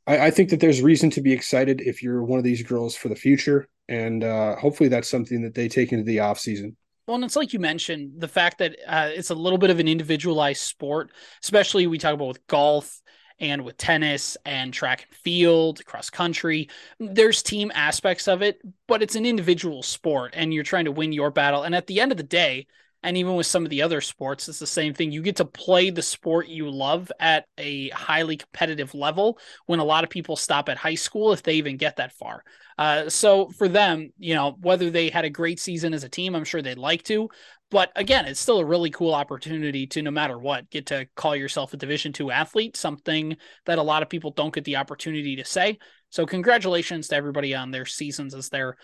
I, 0.07 0.27
I, 0.27 0.31
think 0.31 0.49
that 0.49 0.59
there's 0.59 0.81
reason 0.81 1.09
to 1.11 1.21
be 1.21 1.33
excited 1.33 1.81
if 1.81 2.01
you're 2.01 2.23
one 2.23 2.37
of 2.37 2.45
these 2.45 2.63
girls 2.63 2.95
for 2.95 3.09
the 3.09 3.15
future. 3.15 3.67
And 3.89 4.23
uh, 4.23 4.55
hopefully 4.55 4.89
that's 4.89 5.09
something 5.09 5.41
that 5.41 5.55
they 5.55 5.67
take 5.67 5.91
into 5.91 6.05
the 6.05 6.21
off 6.21 6.39
season. 6.39 6.77
Well, 7.07 7.15
and 7.15 7.25
it's 7.25 7.35
like 7.35 7.51
you 7.51 7.59
mentioned 7.59 8.13
the 8.17 8.29
fact 8.29 8.59
that 8.59 8.77
uh, 8.87 9.09
it's 9.11 9.29
a 9.29 9.35
little 9.35 9.57
bit 9.57 9.69
of 9.69 9.79
an 9.79 9.89
individualized 9.89 10.61
sport, 10.61 11.11
especially 11.43 11.85
we 11.87 11.97
talk 11.97 12.13
about 12.13 12.29
with 12.29 12.47
golf 12.47 13.01
and 13.43 13.63
with 13.63 13.75
tennis 13.75 14.37
and 14.45 14.73
track 14.73 15.05
and 15.07 15.17
field, 15.17 15.85
cross 15.85 16.09
country. 16.09 16.69
There's 16.97 17.43
team 17.43 17.71
aspects 17.75 18.29
of 18.29 18.41
it, 18.41 18.61
but 18.87 19.03
it's 19.03 19.15
an 19.15 19.25
individual 19.25 19.83
sport 19.83 20.33
and 20.35 20.53
you're 20.53 20.63
trying 20.63 20.85
to 20.85 20.91
win 20.93 21.11
your 21.11 21.29
battle. 21.29 21.63
And 21.63 21.75
at 21.75 21.87
the 21.87 21.99
end 21.99 22.11
of 22.11 22.17
the 22.17 22.23
day, 22.23 22.67
and 23.03 23.17
even 23.17 23.35
with 23.35 23.45
some 23.45 23.65
of 23.65 23.69
the 23.69 23.81
other 23.81 23.99
sports, 23.99 24.47
it's 24.47 24.59
the 24.59 24.65
same 24.65 24.93
thing. 24.93 25.11
You 25.11 25.21
get 25.21 25.35
to 25.35 25.45
play 25.45 25.89
the 25.89 26.01
sport 26.01 26.47
you 26.47 26.69
love 26.71 27.11
at 27.19 27.47
a 27.57 27.89
highly 27.89 28.37
competitive 28.37 28.95
level 28.95 29.37
when 29.65 29.79
a 29.79 29.83
lot 29.83 30.05
of 30.05 30.09
people 30.09 30.37
stop 30.37 30.69
at 30.69 30.77
high 30.77 30.95
school, 30.95 31.33
if 31.33 31.43
they 31.43 31.55
even 31.55 31.75
get 31.75 31.97
that 31.97 32.13
far. 32.13 32.45
Uh, 32.83 33.09
so 33.09 33.47
for 33.47 33.69
them, 33.69 34.11
you 34.19 34.35
know, 34.35 34.57
whether 34.59 34.89
they 34.89 35.09
had 35.09 35.23
a 35.23 35.29
great 35.29 35.57
season 35.57 35.93
as 35.93 36.03
a 36.03 36.09
team, 36.09 36.35
I'm 36.35 36.43
sure 36.43 36.61
they'd 36.61 36.77
like 36.77 37.03
to, 37.03 37.29
but 37.71 37.93
again, 37.95 38.25
it's 38.25 38.41
still 38.41 38.59
a 38.59 38.65
really 38.65 38.89
cool 38.89 39.13
opportunity 39.13 39.87
to 39.87 40.01
no 40.01 40.11
matter 40.11 40.37
what 40.37 40.69
get 40.69 40.87
to 40.87 41.07
call 41.15 41.33
yourself 41.33 41.73
a 41.73 41.77
Division 41.77 42.11
two 42.11 42.29
athlete, 42.29 42.75
something 42.75 43.37
that 43.67 43.77
a 43.77 43.81
lot 43.83 44.03
of 44.03 44.09
people 44.09 44.31
don't 44.31 44.53
get 44.53 44.65
the 44.65 44.75
opportunity 44.75 45.37
to 45.37 45.45
say. 45.45 45.77
So 46.09 46.25
congratulations 46.25 47.07
to 47.07 47.15
everybody 47.15 47.55
on 47.55 47.71
their 47.71 47.85
seasons 47.85 48.35
as 48.35 48.49
they're 48.49 48.75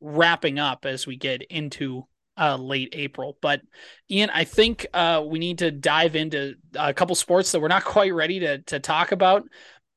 wrapping 0.00 0.60
up 0.60 0.86
as 0.86 1.04
we 1.04 1.16
get 1.16 1.42
into 1.42 2.04
uh, 2.38 2.56
late 2.56 2.90
April. 2.92 3.36
But 3.42 3.62
Ian, 4.08 4.30
I 4.30 4.44
think 4.44 4.86
uh, 4.94 5.24
we 5.26 5.40
need 5.40 5.58
to 5.58 5.72
dive 5.72 6.14
into 6.14 6.54
a 6.76 6.94
couple 6.94 7.16
sports 7.16 7.50
that 7.50 7.60
we're 7.60 7.66
not 7.66 7.84
quite 7.96 8.14
ready 8.14 8.38
to 8.38 8.58
to 8.58 8.78
talk 8.78 9.10
about 9.10 9.42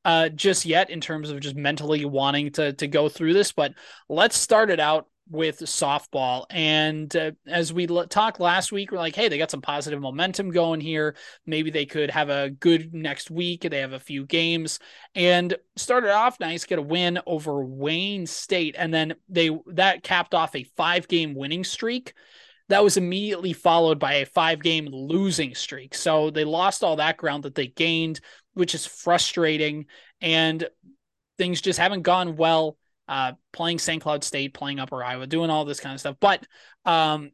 uh, 0.05 0.29
just 0.29 0.65
yet 0.65 0.89
in 0.89 1.01
terms 1.01 1.29
of 1.29 1.39
just 1.39 1.55
mentally 1.55 2.05
wanting 2.05 2.51
to 2.53 2.73
to 2.73 2.87
go 2.87 3.09
through 3.09 3.33
this. 3.33 3.51
But 3.51 3.73
let's 4.09 4.37
start 4.37 4.69
it 4.69 4.79
out 4.79 5.07
with 5.31 5.59
softball. 5.59 6.45
And 6.49 7.15
uh, 7.15 7.31
as 7.47 7.71
we 7.71 7.87
l- 7.87 8.07
talked 8.07 8.39
last 8.39 8.71
week, 8.71 8.91
we're 8.91 8.97
like, 8.97 9.15
hey, 9.15 9.29
they 9.29 9.37
got 9.37 9.49
some 9.49 9.61
positive 9.61 10.01
momentum 10.01 10.51
going 10.51 10.81
here. 10.81 11.15
Maybe 11.45 11.71
they 11.71 11.85
could 11.85 12.11
have 12.11 12.29
a 12.29 12.49
good 12.49 12.93
next 12.93 13.31
week. 13.31 13.61
They 13.61 13.79
have 13.79 13.93
a 13.93 13.99
few 13.99 14.25
games 14.25 14.79
and 15.15 15.55
started 15.77 16.11
off 16.11 16.39
nice, 16.39 16.65
get 16.65 16.79
a 16.79 16.83
win 16.83 17.19
over 17.25 17.63
Wayne 17.63 18.27
State, 18.27 18.75
and 18.77 18.93
then 18.93 19.15
they 19.29 19.57
that 19.67 20.03
capped 20.03 20.33
off 20.33 20.55
a 20.55 20.65
five 20.75 21.07
game 21.07 21.33
winning 21.33 21.63
streak. 21.63 22.13
That 22.67 22.83
was 22.83 22.95
immediately 22.95 23.51
followed 23.51 23.99
by 23.99 24.15
a 24.15 24.25
five 24.25 24.61
game 24.61 24.87
losing 24.91 25.55
streak. 25.55 25.93
So 25.93 26.29
they 26.29 26.45
lost 26.45 26.83
all 26.83 26.97
that 26.97 27.17
ground 27.17 27.43
that 27.43 27.55
they 27.55 27.67
gained, 27.67 28.21
which 28.53 28.75
is 28.75 28.85
frustrating. 28.85 29.85
And 30.21 30.67
things 31.37 31.61
just 31.61 31.79
haven't 31.79 32.03
gone 32.03 32.35
well 32.35 32.77
uh, 33.07 33.33
playing 33.51 33.79
St. 33.79 34.01
Cloud 34.01 34.23
State, 34.23 34.53
playing 34.53 34.79
Upper 34.79 35.03
Iowa, 35.03 35.27
doing 35.27 35.49
all 35.49 35.65
this 35.65 35.79
kind 35.79 35.93
of 35.93 35.99
stuff. 35.99 36.15
But 36.19 36.45
um, 36.85 37.31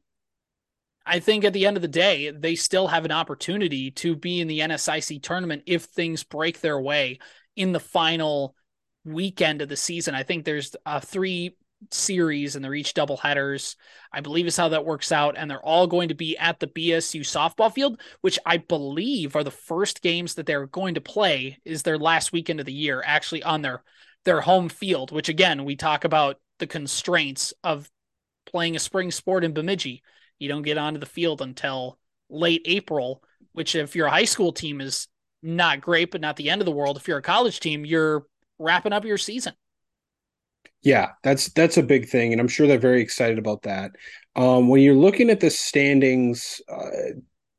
I 1.06 1.20
think 1.20 1.46
at 1.46 1.54
the 1.54 1.66
end 1.66 1.78
of 1.78 1.82
the 1.82 1.88
day, 1.88 2.32
they 2.32 2.56
still 2.56 2.88
have 2.88 3.06
an 3.06 3.12
opportunity 3.12 3.92
to 3.92 4.16
be 4.16 4.42
in 4.42 4.48
the 4.48 4.60
NSIC 4.60 5.22
tournament 5.22 5.64
if 5.66 5.84
things 5.84 6.24
break 6.24 6.62
their 6.62 6.80
way 6.82 7.20
in 7.56 7.72
the 7.72 7.80
final 7.80 8.56
weekend 9.06 9.62
of 9.62 9.70
the 9.70 9.78
season. 9.78 10.16
I 10.16 10.24
think 10.24 10.44
there's 10.44 10.76
uh, 10.86 11.00
three 11.00 11.56
series 11.92 12.56
and 12.56 12.64
they're 12.64 12.76
each 12.76 12.94
double 12.94 13.18
headers. 13.18 13.76
I 14.12 14.22
believe 14.22 14.48
is 14.48 14.58
how 14.58 14.70
that 14.70 14.86
works 14.86 15.12
out. 15.12 15.38
And 15.38 15.50
they're 15.50 15.64
all 15.64 15.88
going 15.88 16.10
to 16.10 16.16
be 16.16 16.38
at 16.38 16.60
the 16.60 16.68
BSU 16.68 17.22
softball 17.22 17.72
field, 17.74 18.02
which 18.22 18.40
I 18.46 18.58
believe 18.58 19.36
are 19.36 19.44
the 19.44 19.52
first 19.52 20.02
games 20.02 20.36
that 20.36 20.46
they're 20.46 20.68
going 20.68 20.96
to 20.96 21.02
play 21.02 21.60
is 21.66 21.84
their 21.84 21.98
last 21.98 22.32
weekend 22.32 22.60
of 22.60 22.66
the 22.66 22.74
year, 22.74 23.04
actually 23.06 23.44
on 23.44 23.62
their 23.62 23.84
their 24.26 24.42
home 24.42 24.68
field, 24.68 25.12
which 25.12 25.30
again, 25.30 25.64
we 25.64 25.76
talk 25.76 26.04
about 26.04 26.38
the 26.60 26.68
constraints 26.68 27.54
of 27.64 27.90
playing 28.46 28.76
a 28.76 28.80
spring 28.80 29.10
sport 29.12 29.44
in 29.44 29.54
Bemidji. 29.54 30.04
You 30.40 30.50
don't 30.50 30.64
get 30.64 30.78
onto 30.78 31.00
the 31.00 31.06
field 31.06 31.42
until 31.42 31.98
late 32.30 32.62
April, 32.66 33.24
which 33.54 33.76
if 33.76 33.96
you're 33.96 34.08
a 34.08 34.12
high 34.12 34.26
school 34.26 34.52
team 34.52 34.82
is 34.82 35.08
not 35.42 35.82
great, 35.82 36.12
but 36.12 36.22
not 36.22 36.36
the 36.36 36.50
end 36.50 36.62
of 36.62 36.66
the 36.66 36.72
world. 36.72 36.98
If 36.98 37.08
you're 37.08 37.20
a 37.20 37.22
college 37.22 37.60
team, 37.60 37.86
you're 37.86 38.26
wrapping 38.60 38.94
up 38.94 39.06
your 39.06 39.18
season. 39.18 39.54
Yeah, 40.82 41.12
that's 41.24 41.50
that's 41.50 41.78
a 41.78 41.84
big 41.84 42.08
thing, 42.08 42.32
and 42.32 42.40
I'm 42.40 42.48
sure 42.48 42.68
they're 42.68 42.78
very 42.78 43.02
excited 43.02 43.38
about 43.38 43.64
that. 43.64 43.92
Um, 44.36 44.70
when 44.70 44.82
you're 44.82 44.96
looking 44.96 45.30
at 45.30 45.40
the 45.40 45.50
standings, 45.50 46.62
uh, 46.70 47.18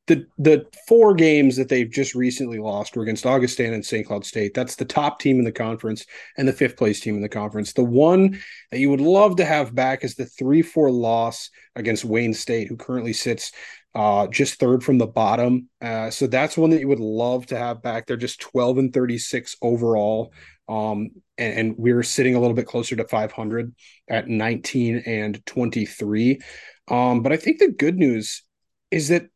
the 0.09 0.25
the 0.37 0.65
four 0.87 1.13
games 1.13 1.55
that 1.55 1.69
they've 1.69 1.89
just 1.89 2.15
recently 2.15 2.57
lost 2.57 2.95
were 2.95 3.03
against 3.03 3.25
Augustana 3.25 3.75
and 3.75 3.85
St. 3.85 4.05
Cloud 4.07 4.25
State. 4.25 4.53
That's 4.55 4.75
the 4.75 4.85
top 4.85 5.19
team 5.19 5.37
in 5.37 5.45
the 5.45 5.51
conference 5.51 6.05
and 6.37 6.47
the 6.47 6.53
fifth 6.53 6.77
place 6.77 6.99
team 6.99 7.15
in 7.15 7.21
the 7.21 7.29
conference. 7.29 7.73
The 7.73 7.83
one 7.83 8.41
that 8.71 8.79
you 8.79 8.89
would 8.89 9.01
love 9.01 9.35
to 9.37 9.45
have 9.45 9.75
back 9.75 10.03
is 10.03 10.15
the 10.15 10.25
three 10.25 10.63
four 10.63 10.89
loss 10.89 11.49
against 11.75 12.03
Wayne 12.03 12.33
State, 12.33 12.67
who 12.67 12.75
currently 12.75 13.13
sits 13.13 13.51
uh, 13.95 14.27
just 14.27 14.59
third 14.59 14.83
from 14.83 14.97
the 14.97 15.07
bottom. 15.07 15.69
Uh, 15.81 16.09
so 16.09 16.27
that's 16.27 16.57
one 16.57 16.71
that 16.71 16.79
you 16.79 16.87
would 16.87 16.99
love 16.99 17.45
to 17.47 17.57
have 17.57 17.81
back. 17.81 18.07
They're 18.07 18.17
just 18.17 18.41
twelve 18.41 18.79
and 18.79 18.93
thirty 18.93 19.17
six 19.19 19.55
overall. 19.61 20.33
Um, 20.69 21.09
and, 21.37 21.59
and 21.59 21.75
we're 21.77 22.03
sitting 22.03 22.35
a 22.35 22.39
little 22.39 22.55
bit 22.55 22.67
closer 22.67 22.95
to 22.95 23.07
500 23.07 23.73
at 24.09 24.27
19 24.27 25.03
and 25.05 25.45
23. 25.45 26.39
Um, 26.87 27.21
but 27.23 27.31
I 27.31 27.37
think 27.37 27.59
the 27.59 27.71
good 27.71 27.97
news 27.97 28.43
is 28.91 29.09
that 29.09 29.27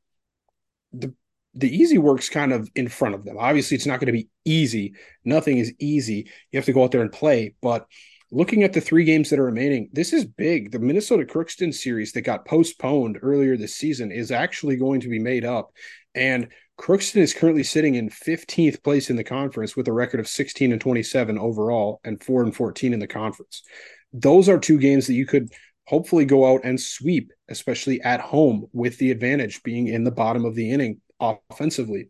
the 0.91 1.13
the 1.55 1.69
easy 1.69 1.97
work's 1.97 2.29
kind 2.29 2.51
of 2.51 2.69
in 2.75 2.87
front 2.87 3.15
of 3.15 3.25
them. 3.25 3.37
Obviously, 3.37 3.75
it's 3.75 3.85
not 3.85 3.99
going 3.99 4.07
to 4.07 4.11
be 4.11 4.27
easy. 4.43 4.95
Nothing 5.23 5.59
is 5.59 5.73
easy. 5.79 6.27
You 6.51 6.57
have 6.57 6.65
to 6.65 6.73
go 6.73 6.83
out 6.83 6.91
there 6.91 7.01
and 7.01 7.11
play. 7.11 7.53
But 7.61 7.85
looking 8.31 8.63
at 8.63 8.73
the 8.73 8.81
three 8.81 9.03
games 9.03 9.29
that 9.29 9.39
are 9.39 9.45
remaining, 9.45 9.89
this 9.93 10.13
is 10.13 10.25
big. 10.25 10.71
The 10.71 10.79
Minnesota 10.79 11.23
Crookston 11.23 11.73
series 11.73 12.11
that 12.13 12.21
got 12.21 12.45
postponed 12.45 13.19
earlier 13.21 13.55
this 13.55 13.75
season 13.75 14.11
is 14.11 14.31
actually 14.31 14.77
going 14.77 15.01
to 15.01 15.09
be 15.09 15.19
made 15.19 15.45
up. 15.45 15.71
And 16.15 16.49
Crookston 16.79 17.21
is 17.21 17.33
currently 17.33 17.63
sitting 17.63 17.95
in 17.95 18.09
15th 18.09 18.83
place 18.83 19.09
in 19.09 19.15
the 19.15 19.23
conference 19.23 19.75
with 19.75 19.87
a 19.87 19.93
record 19.93 20.19
of 20.19 20.27
16 20.27 20.71
and 20.71 20.81
27 20.81 21.37
overall 21.37 21.99
and 22.03 22.23
4 22.23 22.43
and 22.43 22.55
14 22.55 22.93
in 22.93 22.99
the 22.99 23.07
conference. 23.07 23.63
Those 24.11 24.49
are 24.49 24.59
two 24.59 24.79
games 24.79 25.07
that 25.07 25.13
you 25.13 25.25
could 25.25 25.51
hopefully 25.85 26.25
go 26.25 26.51
out 26.51 26.61
and 26.63 26.79
sweep, 26.79 27.31
especially 27.49 28.01
at 28.01 28.21
home 28.21 28.67
with 28.73 28.97
the 28.97 29.11
advantage 29.11 29.63
being 29.63 29.87
in 29.87 30.03
the 30.03 30.11
bottom 30.11 30.45
of 30.45 30.55
the 30.55 30.71
inning 30.71 31.01
offensively. 31.19 32.09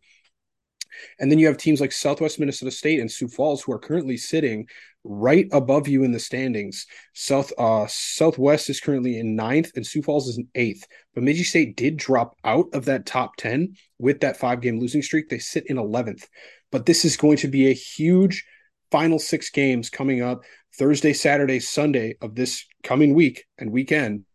And 1.19 1.31
then 1.31 1.39
you 1.39 1.47
have 1.47 1.57
teams 1.57 1.81
like 1.81 1.91
Southwest 1.91 2.39
Minnesota 2.39 2.71
State 2.71 2.99
and 2.99 3.11
Sioux 3.11 3.27
Falls 3.27 3.61
who 3.61 3.71
are 3.71 3.79
currently 3.79 4.17
sitting 4.17 4.67
right 5.03 5.47
above 5.51 5.87
you 5.87 6.03
in 6.03 6.11
the 6.11 6.19
standings. 6.19 6.85
South 7.13 7.51
uh, 7.57 7.85
Southwest 7.87 8.69
is 8.69 8.79
currently 8.79 9.19
in 9.19 9.35
ninth, 9.35 9.71
and 9.75 9.85
Sioux 9.85 10.01
Falls 10.01 10.27
is 10.27 10.37
in 10.37 10.47
eighth. 10.55 10.85
Bemidji 11.15 11.43
State 11.43 11.75
did 11.75 11.97
drop 11.97 12.37
out 12.43 12.67
of 12.73 12.85
that 12.85 13.05
top 13.05 13.35
ten 13.37 13.75
with 14.03 14.19
that 14.19 14.37
five 14.37 14.61
game 14.61 14.79
losing 14.79 15.01
streak. 15.01 15.29
They 15.29 15.39
sit 15.39 15.65
in 15.67 15.77
eleventh, 15.77 16.27
but 16.71 16.85
this 16.85 17.05
is 17.05 17.17
going 17.17 17.37
to 17.37 17.47
be 17.47 17.69
a 17.69 17.73
huge 17.73 18.45
final 18.91 19.17
six 19.17 19.49
games 19.49 19.89
coming 19.89 20.21
up 20.21 20.43
Thursday, 20.77 21.13
Saturday, 21.13 21.59
Sunday 21.59 22.15
of 22.21 22.35
this 22.35 22.65
coming 22.83 23.15
week 23.15 23.45
and 23.57 23.71
weekend. 23.71 24.25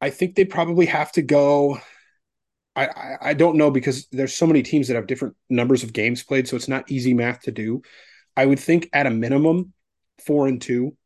I 0.00 0.10
think 0.10 0.34
they 0.34 0.44
probably 0.44 0.86
have 0.86 1.12
to 1.12 1.22
go 1.22 1.78
I, 2.76 3.16
I 3.20 3.34
don't 3.34 3.56
know 3.56 3.70
because 3.70 4.06
there's 4.10 4.34
so 4.34 4.46
many 4.46 4.62
teams 4.62 4.88
that 4.88 4.96
have 4.96 5.06
different 5.06 5.36
numbers 5.48 5.82
of 5.82 5.92
games 5.92 6.24
played, 6.24 6.48
so 6.48 6.56
it's 6.56 6.68
not 6.68 6.90
easy 6.90 7.14
math 7.14 7.42
to 7.42 7.52
do. 7.52 7.82
I 8.36 8.46
would 8.46 8.58
think 8.58 8.88
at 8.92 9.06
a 9.06 9.10
minimum 9.10 9.72
four 10.26 10.48
and 10.48 10.60
two, 10.60 10.96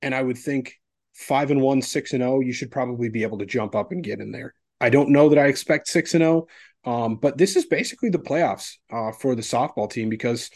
and 0.00 0.14
I 0.14 0.22
would 0.22 0.38
think 0.38 0.78
five 1.12 1.50
and 1.50 1.60
one, 1.60 1.82
six 1.82 2.12
and 2.12 2.22
zero. 2.22 2.36
Oh, 2.36 2.40
you 2.40 2.52
should 2.52 2.70
probably 2.70 3.08
be 3.08 3.22
able 3.22 3.38
to 3.38 3.46
jump 3.46 3.74
up 3.74 3.90
and 3.90 4.02
get 4.02 4.20
in 4.20 4.30
there. 4.30 4.54
I 4.80 4.90
don't 4.90 5.10
know 5.10 5.28
that 5.28 5.38
I 5.38 5.46
expect 5.46 5.88
six 5.88 6.14
and 6.14 6.22
zero, 6.22 6.32
oh, 6.32 6.48
um, 6.84 7.16
but 7.16 7.38
this 7.38 7.56
is 7.56 7.66
basically 7.66 8.10
the 8.10 8.18
playoffs 8.18 8.76
uh, 8.92 9.12
for 9.12 9.34
the 9.34 9.42
softball 9.42 9.90
team 9.90 10.08
because, 10.08 10.50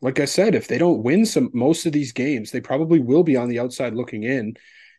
like 0.00 0.20
I 0.20 0.24
said, 0.24 0.54
if 0.54 0.68
they 0.68 0.78
don't 0.78 1.02
win 1.02 1.26
some 1.26 1.50
most 1.52 1.86
of 1.86 1.92
these 1.92 2.12
games, 2.12 2.50
they 2.50 2.60
probably 2.60 3.00
will 3.00 3.22
be 3.22 3.36
on 3.36 3.48
the 3.48 3.58
outside 3.58 3.94
looking 3.94 4.22
in 4.24 4.54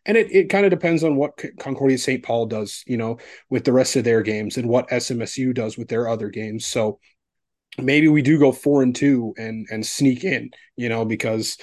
and 0.06 0.16
it, 0.16 0.30
it 0.30 0.50
kind 0.50 0.66
of 0.66 0.70
depends 0.70 1.02
on 1.02 1.16
what 1.16 1.40
Concordia 1.58 1.98
St. 1.98 2.22
Paul 2.22 2.46
does, 2.46 2.84
you 2.86 2.96
know, 2.96 3.18
with 3.48 3.64
the 3.64 3.72
rest 3.72 3.96
of 3.96 4.04
their 4.04 4.22
games 4.22 4.56
and 4.56 4.68
what 4.68 4.88
SMSU 4.88 5.54
does 5.54 5.78
with 5.78 5.88
their 5.88 6.08
other 6.08 6.28
games. 6.28 6.66
So 6.66 6.98
maybe 7.78 8.08
we 8.08 8.22
do 8.22 8.38
go 8.38 8.52
four 8.52 8.82
and 8.82 8.94
two 8.94 9.34
and 9.38 9.66
and 9.70 9.84
sneak 9.84 10.24
in, 10.24 10.50
you 10.76 10.88
know, 10.88 11.04
because 11.04 11.56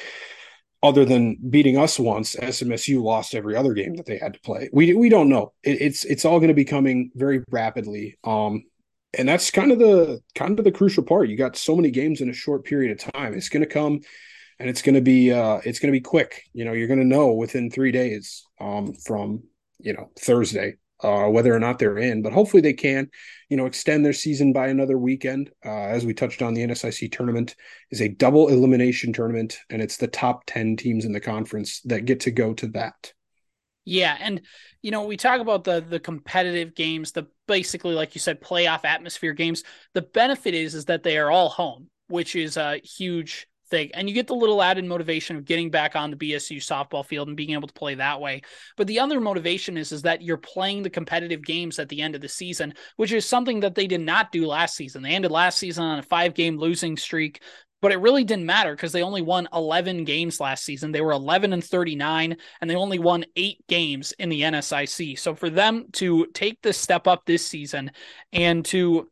other 0.83 1.05
than 1.05 1.37
beating 1.51 1.77
us 1.77 1.99
once, 1.99 2.35
SMSU 2.35 3.01
lost 3.03 3.35
every 3.35 3.55
other 3.55 3.73
game 3.73 3.93
that 3.95 4.07
they 4.07 4.17
had 4.17 4.33
to 4.33 4.39
play. 4.41 4.69
We 4.73 4.95
we 4.95 5.09
don't 5.09 5.29
know. 5.29 5.53
It, 5.63 5.79
it's 5.79 6.03
it's 6.05 6.25
all 6.25 6.39
going 6.39 6.47
to 6.47 6.55
be 6.55 6.65
coming 6.65 7.11
very 7.13 7.43
rapidly. 7.51 8.17
Um, 8.23 8.63
and 9.17 9.27
that's 9.27 9.51
kind 9.51 9.71
of 9.71 9.79
the 9.79 10.21
kind 10.35 10.57
of 10.57 10.65
the 10.65 10.71
crucial 10.71 11.03
part. 11.03 11.29
You 11.29 11.37
got 11.37 11.57
so 11.57 11.75
many 11.75 11.91
games 11.91 12.21
in 12.21 12.29
a 12.29 12.33
short 12.33 12.63
period 12.63 12.91
of 12.91 13.13
time. 13.13 13.33
It's 13.33 13.49
going 13.49 13.63
to 13.63 13.69
come 13.69 14.01
and 14.59 14.69
it's 14.69 14.81
going 14.81 14.95
to 14.95 15.01
be 15.01 15.31
uh, 15.31 15.59
it's 15.65 15.79
going 15.79 15.91
to 15.91 15.97
be 15.97 16.01
quick. 16.01 16.43
You 16.53 16.65
know, 16.65 16.73
you're 16.73 16.87
going 16.87 16.99
to 16.99 17.05
know 17.05 17.33
within 17.33 17.69
three 17.69 17.91
days 17.91 18.45
um, 18.59 18.93
from 18.93 19.43
you 19.79 19.93
know 19.93 20.11
Thursday 20.19 20.75
uh, 21.03 21.25
whether 21.27 21.53
or 21.53 21.59
not 21.59 21.79
they're 21.79 21.97
in. 21.97 22.21
But 22.21 22.33
hopefully 22.33 22.61
they 22.61 22.73
can, 22.73 23.09
you 23.49 23.57
know, 23.57 23.65
extend 23.65 24.05
their 24.05 24.13
season 24.13 24.53
by 24.53 24.67
another 24.67 24.97
weekend. 24.97 25.49
Uh, 25.65 25.69
as 25.69 26.05
we 26.05 26.13
touched 26.13 26.41
on, 26.41 26.53
the 26.53 26.61
NSIC 26.61 27.11
tournament 27.11 27.55
is 27.89 28.01
a 28.01 28.07
double 28.07 28.49
elimination 28.49 29.13
tournament, 29.13 29.57
and 29.69 29.81
it's 29.81 29.97
the 29.97 30.07
top 30.07 30.43
ten 30.45 30.77
teams 30.77 31.05
in 31.05 31.11
the 31.11 31.19
conference 31.19 31.81
that 31.81 32.05
get 32.05 32.21
to 32.21 32.31
go 32.31 32.53
to 32.53 32.67
that. 32.67 33.13
Yeah, 33.83 34.15
and 34.19 34.41
you 34.81 34.91
know, 34.91 35.05
we 35.05 35.17
talk 35.17 35.41
about 35.41 35.63
the 35.63 35.81
the 35.81 35.99
competitive 35.99 36.75
games, 36.75 37.11
the 37.11 37.27
basically 37.47 37.95
like 37.95 38.15
you 38.15 38.21
said 38.21 38.41
playoff 38.41 38.85
atmosphere 38.85 39.33
games. 39.33 39.63
The 39.93 40.03
benefit 40.03 40.53
is 40.53 40.75
is 40.75 40.85
that 40.85 41.03
they 41.03 41.17
are 41.17 41.31
all 41.31 41.49
home, 41.49 41.89
which 42.07 42.35
is 42.35 42.57
a 42.57 42.77
huge 42.77 43.47
thing. 43.71 43.89
And 43.95 44.07
you 44.07 44.13
get 44.13 44.27
the 44.27 44.35
little 44.35 44.61
added 44.61 44.85
motivation 44.85 45.37
of 45.37 45.45
getting 45.45 45.71
back 45.71 45.95
on 45.95 46.11
the 46.11 46.17
BSU 46.17 46.57
softball 46.57 47.03
field 47.03 47.29
and 47.29 47.37
being 47.37 47.51
able 47.51 47.67
to 47.67 47.73
play 47.73 47.95
that 47.95 48.21
way. 48.21 48.41
But 48.77 48.85
the 48.85 48.99
other 48.99 49.19
motivation 49.19 49.77
is, 49.77 49.91
is 49.91 50.03
that 50.03 50.21
you're 50.21 50.37
playing 50.37 50.83
the 50.83 50.89
competitive 50.91 51.43
games 51.43 51.79
at 51.79 51.89
the 51.89 52.01
end 52.01 52.13
of 52.13 52.21
the 52.21 52.27
season, 52.27 52.75
which 52.97 53.11
is 53.13 53.25
something 53.25 53.61
that 53.61 53.73
they 53.73 53.87
did 53.87 54.01
not 54.01 54.31
do 54.31 54.45
last 54.45 54.75
season. 54.75 55.01
They 55.01 55.11
ended 55.11 55.31
last 55.31 55.57
season 55.57 55.83
on 55.83 55.97
a 55.99 56.03
five 56.03 56.35
game 56.35 56.57
losing 56.57 56.97
streak. 56.97 57.41
But 57.81 57.91
it 57.91 57.97
really 57.97 58.23
didn't 58.23 58.45
matter 58.45 58.75
because 58.75 58.91
they 58.91 59.03
only 59.03 59.21
won 59.21 59.47
11 59.53 60.03
games 60.03 60.39
last 60.39 60.63
season. 60.63 60.91
They 60.91 61.01
were 61.01 61.11
11 61.11 61.53
and 61.53 61.63
39, 61.63 62.37
and 62.61 62.69
they 62.69 62.75
only 62.75 62.99
won 62.99 63.25
eight 63.35 63.65
games 63.67 64.13
in 64.19 64.29
the 64.29 64.41
NSIC. 64.41 65.17
So 65.17 65.35
for 65.35 65.49
them 65.49 65.85
to 65.93 66.27
take 66.27 66.61
this 66.61 66.77
step 66.77 67.07
up 67.07 67.25
this 67.25 67.45
season 67.45 67.91
and 68.31 68.63
to 68.65 69.09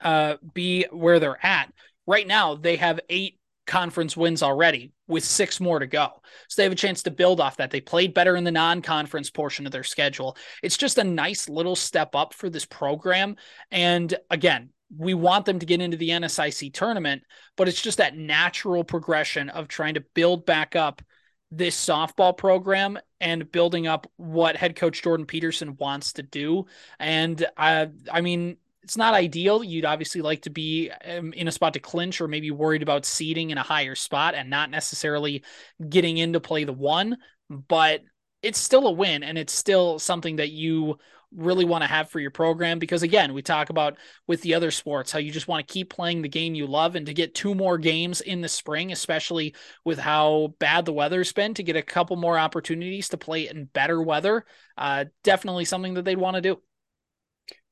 uh, 0.00 0.36
be 0.52 0.86
where 0.90 1.18
they're 1.18 1.44
at 1.44 1.72
right 2.06 2.26
now 2.26 2.54
they 2.54 2.76
have 2.76 3.00
eight 3.08 3.38
conference 3.66 4.16
wins 4.16 4.42
already 4.42 4.92
with 5.08 5.24
six 5.24 5.60
more 5.60 5.78
to 5.78 5.86
go. 5.86 6.08
So 6.48 6.60
they 6.60 6.64
have 6.64 6.72
a 6.72 6.76
chance 6.76 7.02
to 7.02 7.10
build 7.10 7.40
off 7.40 7.56
that. 7.56 7.70
They 7.70 7.80
played 7.80 8.14
better 8.14 8.36
in 8.36 8.44
the 8.44 8.52
non 8.52 8.80
conference 8.80 9.28
portion 9.28 9.66
of 9.66 9.72
their 9.72 9.84
schedule. 9.84 10.36
It's 10.62 10.76
just 10.76 10.98
a 10.98 11.04
nice 11.04 11.48
little 11.48 11.76
step 11.76 12.14
up 12.14 12.32
for 12.32 12.48
this 12.48 12.64
program. 12.64 13.36
And 13.70 14.14
again, 14.30 14.70
we 14.94 15.14
want 15.14 15.44
them 15.44 15.58
to 15.58 15.66
get 15.66 15.80
into 15.80 15.96
the 15.96 16.10
NSIC 16.10 16.72
tournament, 16.72 17.22
but 17.56 17.68
it's 17.68 17.80
just 17.80 17.98
that 17.98 18.16
natural 18.16 18.84
progression 18.84 19.48
of 19.48 19.68
trying 19.68 19.94
to 19.94 20.04
build 20.14 20.46
back 20.46 20.76
up 20.76 21.02
this 21.50 21.76
softball 21.76 22.36
program 22.36 22.98
and 23.20 23.50
building 23.50 23.86
up 23.86 24.10
what 24.16 24.56
head 24.56 24.76
coach 24.76 25.02
Jordan 25.02 25.26
Peterson 25.26 25.76
wants 25.78 26.14
to 26.14 26.22
do. 26.22 26.66
And 26.98 27.44
I, 27.56 27.88
I 28.10 28.20
mean, 28.20 28.56
it's 28.82 28.96
not 28.96 29.14
ideal. 29.14 29.64
You'd 29.64 29.84
obviously 29.84 30.22
like 30.22 30.42
to 30.42 30.50
be 30.50 30.90
um, 30.90 31.32
in 31.32 31.48
a 31.48 31.52
spot 31.52 31.72
to 31.74 31.80
clinch 31.80 32.20
or 32.20 32.28
maybe 32.28 32.50
worried 32.50 32.82
about 32.82 33.04
seating 33.04 33.50
in 33.50 33.58
a 33.58 33.62
higher 33.62 33.96
spot 33.96 34.34
and 34.34 34.48
not 34.48 34.70
necessarily 34.70 35.42
getting 35.88 36.18
in 36.18 36.34
to 36.34 36.40
play 36.40 36.64
the 36.64 36.72
one, 36.72 37.16
but 37.50 38.02
it's 38.42 38.60
still 38.60 38.86
a 38.86 38.92
win 38.92 39.24
and 39.24 39.38
it's 39.38 39.52
still 39.52 39.98
something 39.98 40.36
that 40.36 40.50
you 40.50 40.98
really 41.34 41.64
want 41.64 41.82
to 41.82 41.88
have 41.88 42.10
for 42.10 42.20
your 42.20 42.30
program 42.30 42.78
because 42.78 43.02
again 43.02 43.34
we 43.34 43.42
talk 43.42 43.70
about 43.70 43.96
with 44.26 44.40
the 44.42 44.54
other 44.54 44.70
sports 44.70 45.10
how 45.12 45.18
you 45.18 45.30
just 45.30 45.48
want 45.48 45.66
to 45.66 45.72
keep 45.72 45.90
playing 45.90 46.22
the 46.22 46.28
game 46.28 46.54
you 46.54 46.66
love 46.66 46.94
and 46.94 47.06
to 47.06 47.14
get 47.14 47.34
two 47.34 47.54
more 47.54 47.78
games 47.78 48.20
in 48.20 48.40
the 48.40 48.48
spring 48.48 48.92
especially 48.92 49.54
with 49.84 49.98
how 49.98 50.54
bad 50.58 50.84
the 50.84 50.92
weather's 50.92 51.32
been 51.32 51.52
to 51.54 51.62
get 51.62 51.76
a 51.76 51.82
couple 51.82 52.16
more 52.16 52.38
opportunities 52.38 53.08
to 53.08 53.16
play 53.16 53.48
in 53.48 53.64
better 53.66 54.00
weather 54.00 54.44
uh, 54.78 55.04
definitely 55.24 55.64
something 55.64 55.94
that 55.94 56.04
they'd 56.04 56.18
want 56.18 56.36
to 56.36 56.42
do 56.42 56.60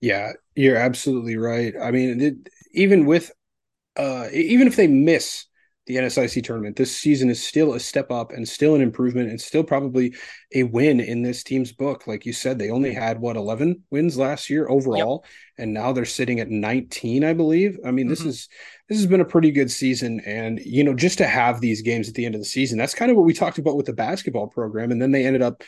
yeah, 0.01 0.33
you're 0.55 0.77
absolutely 0.77 1.37
right. 1.37 1.75
I 1.81 1.91
mean, 1.91 2.21
it, 2.21 2.35
even 2.73 3.07
with 3.07 3.31
uh 3.97 4.29
even 4.33 4.67
if 4.67 4.77
they 4.77 4.89
miss 4.89 5.47
the 5.87 5.97
NSIC 5.97 6.43
tournament, 6.45 6.77
this 6.77 6.97
season 6.97 7.29
is 7.29 7.45
still 7.45 7.75
a 7.75 7.81
step 7.81 8.11
up 8.11 8.33
and 8.33 8.49
still 8.49 8.75
an 8.75 8.81
improvement 8.81 9.29
and 9.29 9.41
still 9.41 9.63
probably 9.63 10.15
a 10.55 10.63
win 10.63 10.99
in 10.99 11.23
this 11.23 11.43
team's 11.43 11.73
book. 11.73 12.07
Like 12.07 12.25
you 12.25 12.33
said, 12.33 12.59
they 12.59 12.71
only 12.71 12.95
had 12.95 13.21
what 13.21 13.37
11 13.37 13.83
wins 13.91 14.17
last 14.17 14.49
year 14.49 14.69
overall, 14.69 15.25
yep. 15.25 15.33
and 15.59 15.75
now 15.75 15.93
they're 15.93 16.07
sitting 16.07 16.41
at 16.41 16.49
19, 16.49 17.23
I 17.23 17.35
believe. 17.35 17.79
I 17.85 17.91
mean, 17.91 18.07
mm-hmm. 18.07 18.11
this 18.11 18.25
is 18.25 18.49
this 18.89 18.99
has 18.99 19.07
been 19.07 19.21
a 19.21 19.27
pretty 19.27 19.51
good 19.51 19.71
season, 19.71 20.21
and 20.21 20.59
you 20.65 20.85
know, 20.85 20.95
just 20.95 21.19
to 21.19 21.27
have 21.27 21.61
these 21.61 21.83
games 21.83 22.09
at 22.09 22.15
the 22.15 22.25
end 22.25 22.35
of 22.35 22.41
the 22.41 22.47
season, 22.47 22.79
that's 22.79 22.95
kind 22.95 23.11
of 23.11 23.17
what 23.17 23.27
we 23.27 23.35
talked 23.35 23.59
about 23.59 23.77
with 23.77 23.87
the 23.87 23.93
basketball 23.93 24.47
program, 24.47 24.91
and 24.91 25.03
then 25.03 25.13
they 25.13 25.27
ended 25.27 25.43
up 25.43 25.63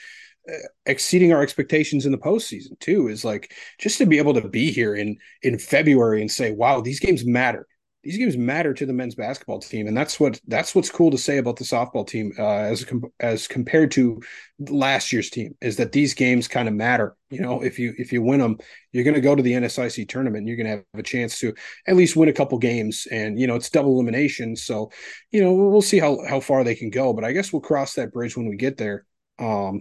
exceeding 0.87 1.33
our 1.33 1.43
expectations 1.43 2.07
in 2.07 2.13
the 2.13 2.19
postseason 2.19 2.79
too. 2.81 3.09
Is 3.09 3.25
like 3.25 3.53
just 3.79 3.99
to 3.99 4.07
be 4.07 4.19
able 4.19 4.35
to 4.35 4.49
be 4.49 4.71
here 4.71 4.95
in 4.95 5.17
in 5.43 5.59
February 5.59 6.21
and 6.21 6.31
say, 6.31 6.53
"Wow, 6.53 6.81
these 6.81 7.01
games 7.01 7.27
matter." 7.27 7.67
These 8.07 8.19
games 8.19 8.37
matter 8.37 8.73
to 8.73 8.87
the 8.87 8.93
men's 8.93 9.17
basketball 9.17 9.59
team, 9.59 9.89
and 9.89 9.97
that's 9.97 10.21
what 10.21 10.41
that's 10.47 10.77
what's 10.77 10.91
cool 10.91 11.11
to 11.11 11.19
say 11.19 11.39
about 11.39 11.57
the 11.57 11.65
softball 11.65 12.07
team 12.07 12.33
uh, 12.39 12.59
as 12.59 12.87
as 13.19 13.49
compared 13.49 13.91
to 13.93 14.23
last 14.61 15.13
year's 15.13 15.29
team 15.29 15.57
is 15.61 15.77
that 15.79 15.91
these 15.91 16.15
games 16.15 16.47
kind 16.47 16.69
of 16.69 16.75
matter. 16.75 17.17
You 17.31 17.41
know, 17.41 17.63
if 17.63 17.81
you 17.81 17.95
if 17.99 18.13
you 18.13 18.23
win 18.23 18.39
them, 18.39 18.59
you're 18.93 19.03
going 19.03 19.15
to 19.15 19.21
go 19.21 19.35
to 19.35 19.43
the 19.43 19.55
NSIC 19.55 20.09
tournament. 20.09 20.47
You're 20.47 20.57
going 20.57 20.67
to 20.69 20.71
have 20.77 20.85
a 20.95 21.03
chance 21.03 21.41
to 21.41 21.53
at 21.89 21.97
least 21.97 22.15
win 22.15 22.29
a 22.29 22.33
couple 22.33 22.59
games, 22.59 23.09
and 23.11 23.41
you 23.41 23.49
know 23.49 23.57
it's 23.57 23.71
double 23.71 23.95
elimination. 23.95 24.55
So, 24.55 24.93
you 25.33 25.43
know, 25.43 25.53
we'll 25.53 25.83
see 25.83 25.99
how 25.99 26.25
how 26.29 26.39
far 26.39 26.63
they 26.63 26.77
can 26.77 26.91
go. 26.91 27.13
But 27.13 27.25
I 27.25 27.33
guess 27.33 27.53
we'll 27.53 27.61
cross 27.61 27.95
that 27.95 28.13
bridge 28.13 28.37
when 28.37 28.47
we 28.47 28.55
get 28.55 28.77
there. 28.77 29.05
Um, 29.41 29.81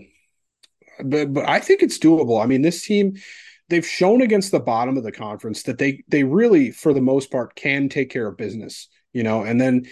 but 1.03 1.31
but 1.31 1.47
I 1.47 1.59
think 1.59 1.83
it's 1.83 1.99
doable. 1.99 2.43
I 2.43 2.47
mean, 2.47 2.63
this 2.63 2.83
team 2.83 3.17
they've 3.69 3.85
shown 3.85 4.21
against 4.21 4.51
the 4.51 4.59
bottom 4.59 4.97
of 4.97 5.03
the 5.03 5.11
conference 5.11 5.63
that 5.63 5.77
they 5.77 6.03
they 6.07 6.23
really 6.23 6.71
for 6.71 6.93
the 6.93 7.01
most 7.01 7.31
part 7.31 7.55
can 7.55 7.89
take 7.89 8.09
care 8.09 8.27
of 8.27 8.37
business, 8.37 8.87
you 9.13 9.23
know, 9.23 9.43
and 9.43 9.59
then 9.59 9.85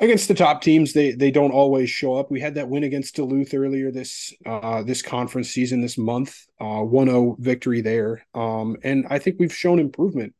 against 0.00 0.28
the 0.28 0.34
top 0.34 0.62
teams 0.62 0.92
they 0.92 1.12
they 1.12 1.30
don't 1.30 1.52
always 1.52 1.88
show 1.88 2.14
up. 2.14 2.30
We 2.30 2.40
had 2.40 2.56
that 2.56 2.68
win 2.68 2.84
against 2.84 3.16
Duluth 3.16 3.54
earlier 3.54 3.90
this 3.90 4.34
uh 4.44 4.82
this 4.82 5.02
conference 5.02 5.50
season 5.50 5.80
this 5.80 5.96
month, 5.96 6.46
uh 6.60 6.82
1-0 6.82 7.38
victory 7.38 7.80
there. 7.80 8.26
Um 8.34 8.76
and 8.82 9.06
I 9.08 9.18
think 9.18 9.36
we've 9.38 9.54
shown 9.54 9.78
improvement 9.78 10.34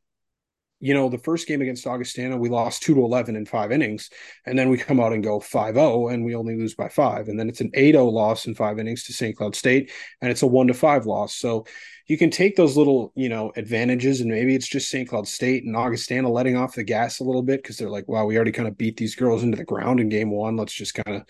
you 0.82 0.94
know, 0.94 1.08
the 1.08 1.16
first 1.16 1.46
game 1.46 1.62
against 1.62 1.86
Augustana, 1.86 2.36
we 2.36 2.48
lost 2.48 2.82
two 2.82 2.96
to 2.96 3.04
11 3.04 3.36
in 3.36 3.46
five 3.46 3.70
innings. 3.70 4.10
And 4.44 4.58
then 4.58 4.68
we 4.68 4.76
come 4.76 4.98
out 4.98 5.12
and 5.12 5.22
go 5.22 5.38
5 5.38 5.74
0, 5.76 6.08
and 6.08 6.24
we 6.24 6.34
only 6.34 6.56
lose 6.56 6.74
by 6.74 6.88
five. 6.88 7.28
And 7.28 7.38
then 7.38 7.48
it's 7.48 7.60
an 7.60 7.70
8 7.72 7.92
0 7.92 8.06
loss 8.06 8.46
in 8.46 8.56
five 8.56 8.80
innings 8.80 9.04
to 9.04 9.12
St. 9.12 9.36
Cloud 9.36 9.54
State, 9.54 9.92
and 10.20 10.28
it's 10.28 10.42
a 10.42 10.46
1 10.48 10.66
to 10.66 10.74
5 10.74 11.06
loss. 11.06 11.36
So 11.36 11.66
you 12.08 12.18
can 12.18 12.30
take 12.30 12.56
those 12.56 12.76
little, 12.76 13.12
you 13.14 13.28
know, 13.28 13.52
advantages, 13.54 14.20
and 14.20 14.28
maybe 14.28 14.56
it's 14.56 14.66
just 14.66 14.90
St. 14.90 15.08
Cloud 15.08 15.28
State 15.28 15.62
and 15.64 15.76
Augustana 15.76 16.28
letting 16.28 16.56
off 16.56 16.74
the 16.74 16.82
gas 16.82 17.20
a 17.20 17.24
little 17.24 17.44
bit 17.44 17.62
because 17.62 17.76
they're 17.76 17.88
like, 17.88 18.08
wow, 18.08 18.24
we 18.24 18.34
already 18.34 18.50
kind 18.50 18.66
of 18.66 18.76
beat 18.76 18.96
these 18.96 19.14
girls 19.14 19.44
into 19.44 19.56
the 19.56 19.64
ground 19.64 20.00
in 20.00 20.08
game 20.08 20.32
one. 20.32 20.56
Let's 20.56 20.74
just 20.74 20.94
kind 20.94 21.16
of, 21.16 21.22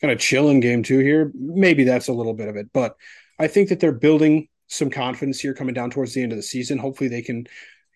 kind 0.00 0.12
of 0.12 0.18
chill 0.18 0.50
in 0.50 0.58
game 0.58 0.82
two 0.82 0.98
here. 0.98 1.30
Maybe 1.36 1.84
that's 1.84 2.08
a 2.08 2.12
little 2.12 2.34
bit 2.34 2.48
of 2.48 2.56
it. 2.56 2.72
But 2.72 2.96
I 3.38 3.46
think 3.46 3.68
that 3.68 3.78
they're 3.78 3.92
building 3.92 4.48
some 4.66 4.90
confidence 4.90 5.38
here 5.38 5.54
coming 5.54 5.74
down 5.74 5.90
towards 5.90 6.14
the 6.14 6.22
end 6.24 6.32
of 6.32 6.36
the 6.36 6.42
season. 6.42 6.78
Hopefully 6.78 7.08
they 7.08 7.22
can 7.22 7.46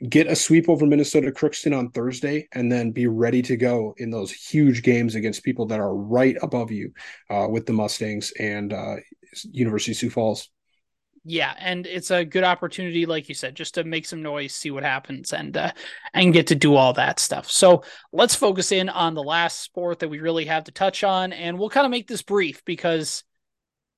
get 0.09 0.27
a 0.27 0.37
sweep 0.37 0.69
over 0.69 0.87
Minnesota 0.87 1.31
Crookston 1.31 1.77
on 1.77 1.91
Thursday, 1.91 2.49
and 2.53 2.71
then 2.71 2.91
be 2.91 3.07
ready 3.07 3.43
to 3.43 3.57
go 3.57 3.95
in 3.99 4.11
those 4.11 4.33
huge 4.33 4.83
games 4.83 5.15
against 5.15 5.45
people 5.45 5.67
that 5.67 5.81
are 5.81 5.95
right 5.95 6.37
above 6.43 6.71
you 6.71 6.93
uh, 7.31 7.47
with 7.49 7.67
the 7.67 7.73
Mustangs 7.73 8.33
and 8.39 8.73
uh, 8.73 8.97
University 9.51 9.95
Sioux 9.95 10.11
Falls. 10.11 10.49
Yeah, 11.25 11.55
and 11.59 11.87
it's 11.87 12.11
a 12.11 12.25
good 12.25 12.43
opportunity, 12.43 13.07
like 13.07 13.29
you 13.29 13.35
said, 13.37 13.55
just 13.55 13.75
to 13.75 13.85
make 13.85 14.07
some 14.07 14.23
noise, 14.23 14.55
see 14.55 14.73
what 14.73 14.83
happens, 14.83 15.33
and 15.33 15.57
uh, 15.57 15.71
and 16.15 16.33
get 16.33 16.49
to 16.49 16.57
do 16.57 16.75
all 16.75 16.93
that 16.95 17.21
stuff. 17.21 17.49
So 17.49 17.85
let's 18.13 18.35
focus 18.35 18.73
in 18.73 18.89
on 18.89 19.15
the 19.15 19.23
last 19.23 19.61
sport 19.61 20.01
that 20.01 20.09
we 20.09 20.19
really 20.19 20.47
have 20.47 20.65
to 20.65 20.73
touch 20.73 21.05
on, 21.05 21.33
and 21.33 21.59
we'll 21.59 21.71
kind 21.71 21.87
of 21.87 21.93
make 21.93 22.09
this 22.09 22.23
brief 22.23 22.65
because 22.65 23.23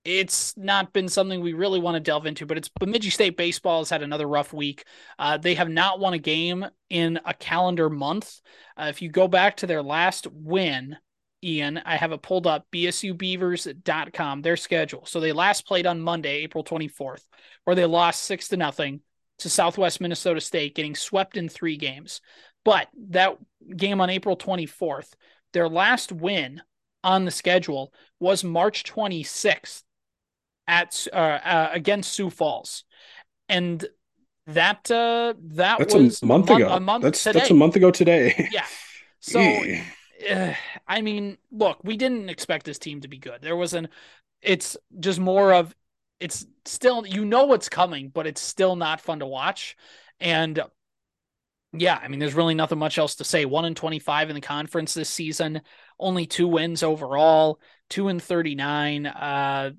it's 0.05 0.55
not 0.57 0.93
been 0.93 1.09
something 1.09 1.41
we 1.41 1.55
really 1.55 1.81
want 1.81 1.95
to 1.95 2.01
delve 2.01 2.27
into, 2.27 2.45
but 2.45 2.59
it's 2.59 2.69
Bemidji 2.69 3.11
State 3.11 3.37
baseball 3.37 3.81
has 3.81 3.91
had 3.91 4.03
another 4.03 4.27
rough 4.27 4.53
week. 4.53 4.85
Uh, 5.19 5.39
they 5.39 5.55
have 5.55 5.71
not 5.71 5.99
won 5.99 6.13
a 6.13 6.19
game 6.19 6.67
in 6.91 7.19
a 7.25 7.33
calendar 7.33 7.89
month. 7.89 8.41
Uh, 8.77 8.87
if 8.91 9.01
you 9.01 9.09
go 9.09 9.29
back 9.29 9.57
to 9.59 9.67
their 9.67 9.83
last 9.83 10.27
win, 10.31 10.97
Ian, 11.43 11.81
I 11.85 11.97
have 11.97 12.13
it 12.13 12.23
pulled 12.23 12.47
up 12.47 12.67
bsubeavers.com, 12.73 14.43
their 14.43 14.57
schedule. 14.57 15.07
So 15.07 15.21
they 15.21 15.33
last 15.33 15.67
played 15.67 15.87
on 15.87 16.01
Monday, 16.01 16.43
April 16.43 16.65
24th, 16.65 17.23
where 17.65 17.77
they 17.77 17.87
lost 17.87 18.25
six 18.25 18.49
to 18.49 18.57
nothing 18.57 19.01
to 19.39 19.49
Southwest 19.49 20.01
Minnesota 20.01 20.41
State, 20.41 20.75
getting 20.75 20.95
swept 20.95 21.37
in 21.37 21.49
three 21.49 21.77
games. 21.77 22.21
But 22.65 22.89
that 23.11 23.37
game 23.75 24.01
on 24.01 24.11
April 24.11 24.37
24th, 24.37 25.13
their 25.53 25.69
last 25.69 26.13
win 26.13 26.63
on 27.03 27.25
the 27.25 27.31
schedule 27.31 27.93
was 28.21 28.45
March 28.45 28.85
26th 28.85 29.83
at 30.67 31.07
uh, 31.13 31.17
uh, 31.17 31.71
against 31.73 32.13
Sioux 32.13 32.31
Falls, 32.31 32.85
and 33.49 33.87
that 34.47 34.91
uh, 34.91 35.35
that 35.39 35.79
that's 35.79 35.95
was 35.95 36.23
a 36.23 36.27
month 36.27 36.51
ago. 36.51 36.69
A 36.69 36.81
month 36.81 37.03
that's 37.03 37.23
today. 37.23 37.39
that's 37.39 37.51
a 37.51 37.55
month 37.55 37.77
ago 37.77 37.91
today. 37.91 38.49
yeah. 38.53 38.67
So, 39.27 39.41
uh, 39.41 40.53
I 40.87 41.01
mean, 41.01 41.39
look, 41.51 41.79
we 41.83 41.97
didn't 41.97 42.29
expect 42.29 42.67
this 42.67 42.79
team 42.79 43.01
to 43.01 43.09
be 43.09 43.17
good. 43.17 43.41
There 43.41 43.57
was 43.57 43.73
an. 43.73 43.89
It's 44.43 44.77
just 45.01 45.19
more 45.19 45.55
of. 45.55 45.75
It's 46.21 46.45
still 46.67 47.07
you 47.07 47.25
know 47.25 47.45
what's 47.45 47.71
coming, 47.71 48.11
but 48.11 48.27
it's 48.27 48.43
still 48.43 48.77
not 48.77 49.01
fun 49.01 49.21
to 49.21 49.27
watch, 49.27 49.79
and 50.21 50.63
yeah, 51.77 51.99
I 52.01 52.09
mean, 52.09 52.21
there's 52.21 52.35
really 52.35 52.55
nothing 52.55 52.79
much 52.79 52.99
else 52.99 53.17
to 53.17 53.25
say. 53.25 53.45
One 53.45 53.65
in 53.65 53.75
25 53.75 54.29
in 54.29 54.35
the 54.35 54.41
conference 54.41 54.95
this 54.95 55.09
season, 55.09 55.63
only 55.99 56.27
two 56.27 56.47
wins 56.47 56.83
overall, 56.83 57.61
two 57.91 58.09
and 58.09 58.23
39. 58.23 59.07
Uh, 59.07 59.71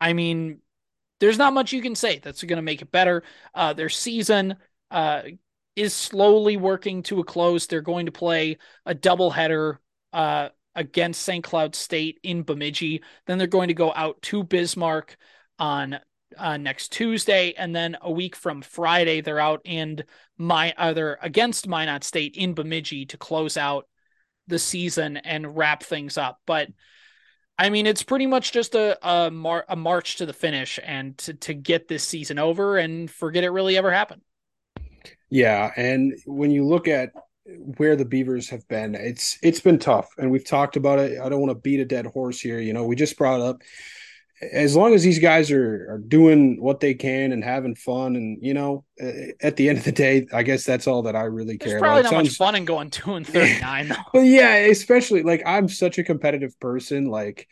I 0.00 0.12
mean, 0.12 0.60
there's 1.20 1.38
not 1.38 1.52
much 1.52 1.72
you 1.72 1.82
can 1.82 1.94
say 1.94 2.18
that's 2.18 2.42
going 2.42 2.56
to 2.56 2.62
make 2.62 2.82
it 2.82 2.90
better. 2.90 3.22
Uh, 3.54 3.72
their 3.72 3.88
season 3.88 4.56
uh, 4.90 5.22
is 5.76 5.94
slowly 5.94 6.56
working 6.56 7.02
to 7.04 7.20
a 7.20 7.24
close. 7.24 7.66
They're 7.66 7.80
going 7.80 8.06
to 8.06 8.12
play 8.12 8.58
a 8.84 8.94
doubleheader 8.94 9.78
uh, 10.12 10.50
against 10.74 11.22
St. 11.22 11.42
Cloud 11.42 11.74
State 11.74 12.18
in 12.22 12.42
Bemidji. 12.42 13.02
Then 13.26 13.38
they're 13.38 13.46
going 13.46 13.68
to 13.68 13.74
go 13.74 13.92
out 13.94 14.20
to 14.22 14.42
Bismarck 14.42 15.16
on 15.58 15.98
uh, 16.36 16.56
next 16.56 16.92
Tuesday, 16.92 17.54
and 17.56 17.74
then 17.74 17.96
a 18.02 18.10
week 18.10 18.34
from 18.34 18.60
Friday, 18.60 19.20
they're 19.20 19.40
out 19.40 19.60
in 19.64 20.02
my 20.36 20.74
other 20.76 21.18
against 21.22 21.68
Minot 21.68 22.02
State 22.04 22.36
in 22.36 22.54
Bemidji 22.54 23.06
to 23.06 23.16
close 23.16 23.56
out 23.56 23.86
the 24.46 24.58
season 24.58 25.16
and 25.16 25.56
wrap 25.56 25.82
things 25.82 26.18
up. 26.18 26.40
But 26.46 26.68
I 27.58 27.70
mean, 27.70 27.86
it's 27.86 28.02
pretty 28.02 28.26
much 28.26 28.52
just 28.52 28.74
a 28.74 28.98
a, 29.06 29.30
mar- 29.30 29.64
a 29.68 29.76
march 29.76 30.16
to 30.16 30.26
the 30.26 30.32
finish 30.32 30.78
and 30.84 31.16
to, 31.18 31.34
to 31.34 31.54
get 31.54 31.88
this 31.88 32.02
season 32.02 32.38
over 32.38 32.78
and 32.78 33.10
forget 33.10 33.44
it 33.44 33.50
really 33.50 33.76
ever 33.76 33.92
happened. 33.92 34.22
Yeah, 35.30 35.72
and 35.76 36.14
when 36.26 36.50
you 36.50 36.64
look 36.64 36.88
at 36.88 37.12
where 37.76 37.96
the 37.96 38.04
Beavers 38.04 38.48
have 38.50 38.66
been, 38.68 38.94
it's 38.94 39.38
it's 39.42 39.60
been 39.60 39.78
tough, 39.78 40.08
and 40.18 40.30
we've 40.30 40.44
talked 40.44 40.76
about 40.76 40.98
it. 40.98 41.20
I 41.20 41.28
don't 41.28 41.40
want 41.40 41.50
to 41.50 41.60
beat 41.60 41.80
a 41.80 41.84
dead 41.84 42.06
horse 42.06 42.40
here. 42.40 42.58
You 42.60 42.72
know, 42.72 42.84
we 42.84 42.96
just 42.96 43.18
brought 43.18 43.40
up 43.40 43.62
as 44.52 44.76
long 44.76 44.94
as 44.94 45.02
these 45.02 45.18
guys 45.18 45.50
are 45.50 45.86
are 45.90 45.98
doing 45.98 46.60
what 46.60 46.80
they 46.80 46.94
can 46.94 47.32
and 47.32 47.42
having 47.42 47.74
fun, 47.74 48.16
and 48.16 48.38
you 48.40 48.54
know, 48.54 48.84
at 49.42 49.56
the 49.56 49.68
end 49.68 49.78
of 49.78 49.84
the 49.84 49.92
day, 49.92 50.26
I 50.32 50.42
guess 50.42 50.64
that's 50.64 50.86
all 50.86 51.02
that 51.02 51.16
I 51.16 51.22
really 51.22 51.58
care. 51.58 51.70
There's 51.70 51.80
probably 51.80 52.00
about. 52.00 52.12
not 52.12 52.18
sounds... 52.18 52.28
much 52.30 52.36
fun 52.36 52.54
in 52.54 52.64
going 52.64 52.90
two 52.90 53.14
and 53.14 53.26
thirty 53.26 53.60
nine 53.60 53.88
though. 53.88 53.96
but 54.12 54.20
yeah, 54.20 54.54
especially 54.56 55.22
like 55.22 55.42
I'm 55.46 55.68
such 55.68 55.98
a 55.98 56.04
competitive 56.04 56.58
person. 56.60 57.06
Like 57.06 57.48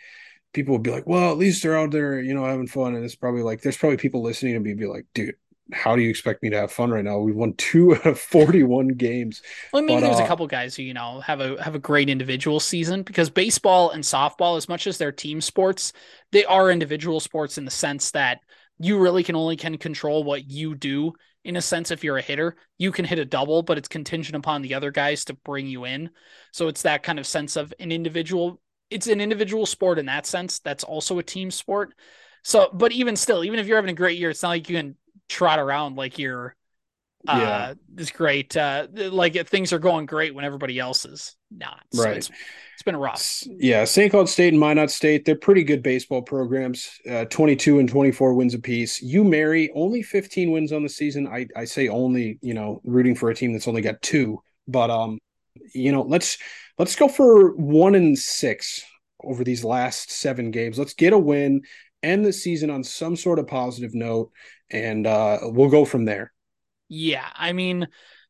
people 0.52 0.72
would 0.72 0.82
be 0.82 0.90
like, 0.90 1.06
"Well, 1.06 1.30
at 1.30 1.38
least 1.38 1.62
they're 1.62 1.78
out 1.78 1.90
there, 1.90 2.20
you 2.20 2.34
know, 2.34 2.44
having 2.44 2.66
fun." 2.66 2.94
And 2.94 3.04
it's 3.04 3.16
probably 3.16 3.42
like 3.42 3.62
there's 3.62 3.76
probably 3.76 3.98
people 3.98 4.22
listening 4.22 4.54
to 4.54 4.60
me 4.60 4.74
be 4.74 4.86
like, 4.86 5.06
"Dude, 5.14 5.36
how 5.72 5.96
do 5.96 6.02
you 6.02 6.10
expect 6.10 6.42
me 6.42 6.50
to 6.50 6.56
have 6.56 6.72
fun 6.72 6.90
right 6.90 7.04
now? 7.04 7.18
We've 7.18 7.36
won 7.36 7.54
two 7.54 7.94
out 7.94 8.06
of 8.06 8.18
41 8.18 8.88
games. 8.88 9.42
Well, 9.72 9.82
I 9.82 9.86
mean, 9.86 10.00
but, 10.00 10.06
there's 10.06 10.20
uh, 10.20 10.24
a 10.24 10.26
couple 10.26 10.46
guys 10.46 10.74
who, 10.74 10.82
you 10.82 10.94
know, 10.94 11.20
have 11.20 11.40
a 11.40 11.62
have 11.62 11.74
a 11.74 11.80
great 11.80 12.08
individual 12.08 12.60
season 12.60 13.02
because 13.02 13.30
baseball 13.30 13.90
and 13.90 14.02
softball, 14.02 14.56
as 14.56 14.68
much 14.68 14.86
as 14.86 14.98
they're 14.98 15.12
team 15.12 15.40
sports, 15.40 15.92
they 16.32 16.44
are 16.44 16.70
individual 16.70 17.20
sports 17.20 17.58
in 17.58 17.64
the 17.64 17.70
sense 17.70 18.10
that 18.12 18.40
you 18.78 18.98
really 18.98 19.22
can 19.22 19.36
only 19.36 19.56
can 19.56 19.78
control 19.78 20.24
what 20.24 20.50
you 20.50 20.74
do. 20.74 21.12
In 21.44 21.56
a 21.56 21.62
sense, 21.62 21.90
if 21.90 22.04
you're 22.04 22.18
a 22.18 22.22
hitter, 22.22 22.56
you 22.78 22.92
can 22.92 23.04
hit 23.04 23.18
a 23.18 23.24
double, 23.24 23.62
but 23.62 23.76
it's 23.76 23.88
contingent 23.88 24.36
upon 24.36 24.62
the 24.62 24.74
other 24.74 24.92
guys 24.92 25.24
to 25.24 25.34
bring 25.34 25.66
you 25.66 25.86
in. 25.86 26.10
So 26.52 26.68
it's 26.68 26.82
that 26.82 27.02
kind 27.02 27.18
of 27.18 27.26
sense 27.26 27.56
of 27.56 27.74
an 27.80 27.90
individual. 27.90 28.60
It's 28.90 29.08
an 29.08 29.20
individual 29.20 29.66
sport 29.66 29.98
in 29.98 30.06
that 30.06 30.24
sense. 30.24 30.60
That's 30.60 30.84
also 30.84 31.18
a 31.18 31.22
team 31.22 31.50
sport. 31.50 31.94
So, 32.44 32.70
but 32.72 32.92
even 32.92 33.16
still, 33.16 33.44
even 33.44 33.58
if 33.58 33.66
you're 33.66 33.76
having 33.76 33.90
a 33.90 33.94
great 33.94 34.18
year, 34.18 34.30
it's 34.30 34.42
not 34.42 34.50
like 34.50 34.68
you 34.68 34.76
can 34.76 34.96
trot 35.28 35.58
around 35.58 35.96
like 35.96 36.18
you're 36.18 36.54
uh 37.28 37.38
yeah. 37.38 37.74
this 37.88 38.10
great 38.10 38.56
uh 38.56 38.86
like 38.94 39.34
things 39.46 39.72
are 39.72 39.78
going 39.78 40.06
great 40.06 40.34
when 40.34 40.44
everybody 40.44 40.78
else 40.78 41.04
is 41.04 41.36
not. 41.50 41.82
So 41.92 42.02
right. 42.02 42.16
it's, 42.16 42.30
it's 42.74 42.82
been 42.82 42.96
rough. 42.96 43.44
Yeah 43.46 43.84
st 43.84 44.10
cloud 44.10 44.28
state 44.28 44.52
and 44.52 44.60
minot 44.60 44.90
state 44.90 45.24
they're 45.24 45.36
pretty 45.36 45.62
good 45.62 45.82
baseball 45.82 46.22
programs 46.22 46.90
uh 47.08 47.24
22 47.26 47.78
and 47.78 47.88
24 47.88 48.34
wins 48.34 48.54
apiece. 48.54 49.00
U-Mary 49.00 49.70
only 49.74 50.02
15 50.02 50.50
wins 50.50 50.72
on 50.72 50.82
the 50.82 50.88
season. 50.88 51.28
I 51.28 51.46
i 51.56 51.64
say 51.64 51.88
only 51.88 52.38
you 52.42 52.54
know 52.54 52.80
rooting 52.84 53.14
for 53.14 53.30
a 53.30 53.34
team 53.34 53.52
that's 53.52 53.68
only 53.68 53.82
got 53.82 54.02
two 54.02 54.42
but 54.66 54.90
um 54.90 55.18
you 55.74 55.92
know 55.92 56.02
let's 56.02 56.38
let's 56.78 56.96
go 56.96 57.08
for 57.08 57.54
one 57.54 57.94
and 57.94 58.18
six 58.18 58.82
over 59.22 59.44
these 59.44 59.64
last 59.64 60.10
seven 60.10 60.50
games. 60.50 60.78
Let's 60.78 60.94
get 60.94 61.12
a 61.12 61.18
win 61.18 61.62
end 62.02 62.24
the 62.24 62.32
season 62.32 62.70
on 62.70 62.82
some 62.82 63.14
sort 63.16 63.38
of 63.38 63.46
positive 63.46 63.94
note 63.94 64.32
and 64.72 65.06
uh, 65.06 65.38
we'll 65.42 65.68
go 65.68 65.84
from 65.84 66.04
there. 66.04 66.32
Yeah, 66.88 67.28
I 67.34 67.52
mean, 67.52 67.88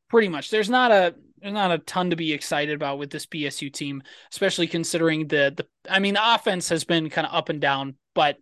pretty 0.08 0.28
much. 0.28 0.50
There's 0.50 0.70
not 0.70 0.90
a 0.90 1.14
there's 1.40 1.54
not 1.54 1.72
a 1.72 1.78
ton 1.78 2.10
to 2.10 2.16
be 2.16 2.32
excited 2.32 2.74
about 2.74 2.98
with 2.98 3.10
this 3.10 3.26
BSU 3.26 3.72
team, 3.72 4.02
especially 4.30 4.66
considering 4.66 5.28
the 5.28 5.52
the. 5.56 5.66
I 5.90 5.98
mean, 5.98 6.14
the 6.14 6.34
offense 6.34 6.68
has 6.68 6.84
been 6.84 7.10
kind 7.10 7.26
of 7.26 7.34
up 7.34 7.48
and 7.48 7.60
down, 7.60 7.96
but 8.14 8.36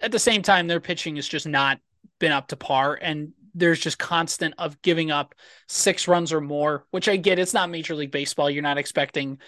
at 0.00 0.12
the 0.12 0.18
same 0.18 0.42
time, 0.42 0.66
their 0.66 0.80
pitching 0.80 1.16
has 1.16 1.28
just 1.28 1.46
not 1.46 1.78
been 2.18 2.32
up 2.32 2.48
to 2.48 2.56
par, 2.56 2.98
and 3.00 3.32
there's 3.54 3.80
just 3.80 3.98
constant 3.98 4.54
of 4.58 4.80
giving 4.82 5.10
up 5.10 5.34
six 5.68 6.08
runs 6.08 6.32
or 6.32 6.40
more, 6.40 6.86
which 6.90 7.08
I 7.08 7.16
get. 7.16 7.38
It's 7.38 7.54
not 7.54 7.70
Major 7.70 7.94
League 7.94 8.10
Baseball. 8.10 8.50
You're 8.50 8.62
not 8.62 8.78
expecting 8.78 9.38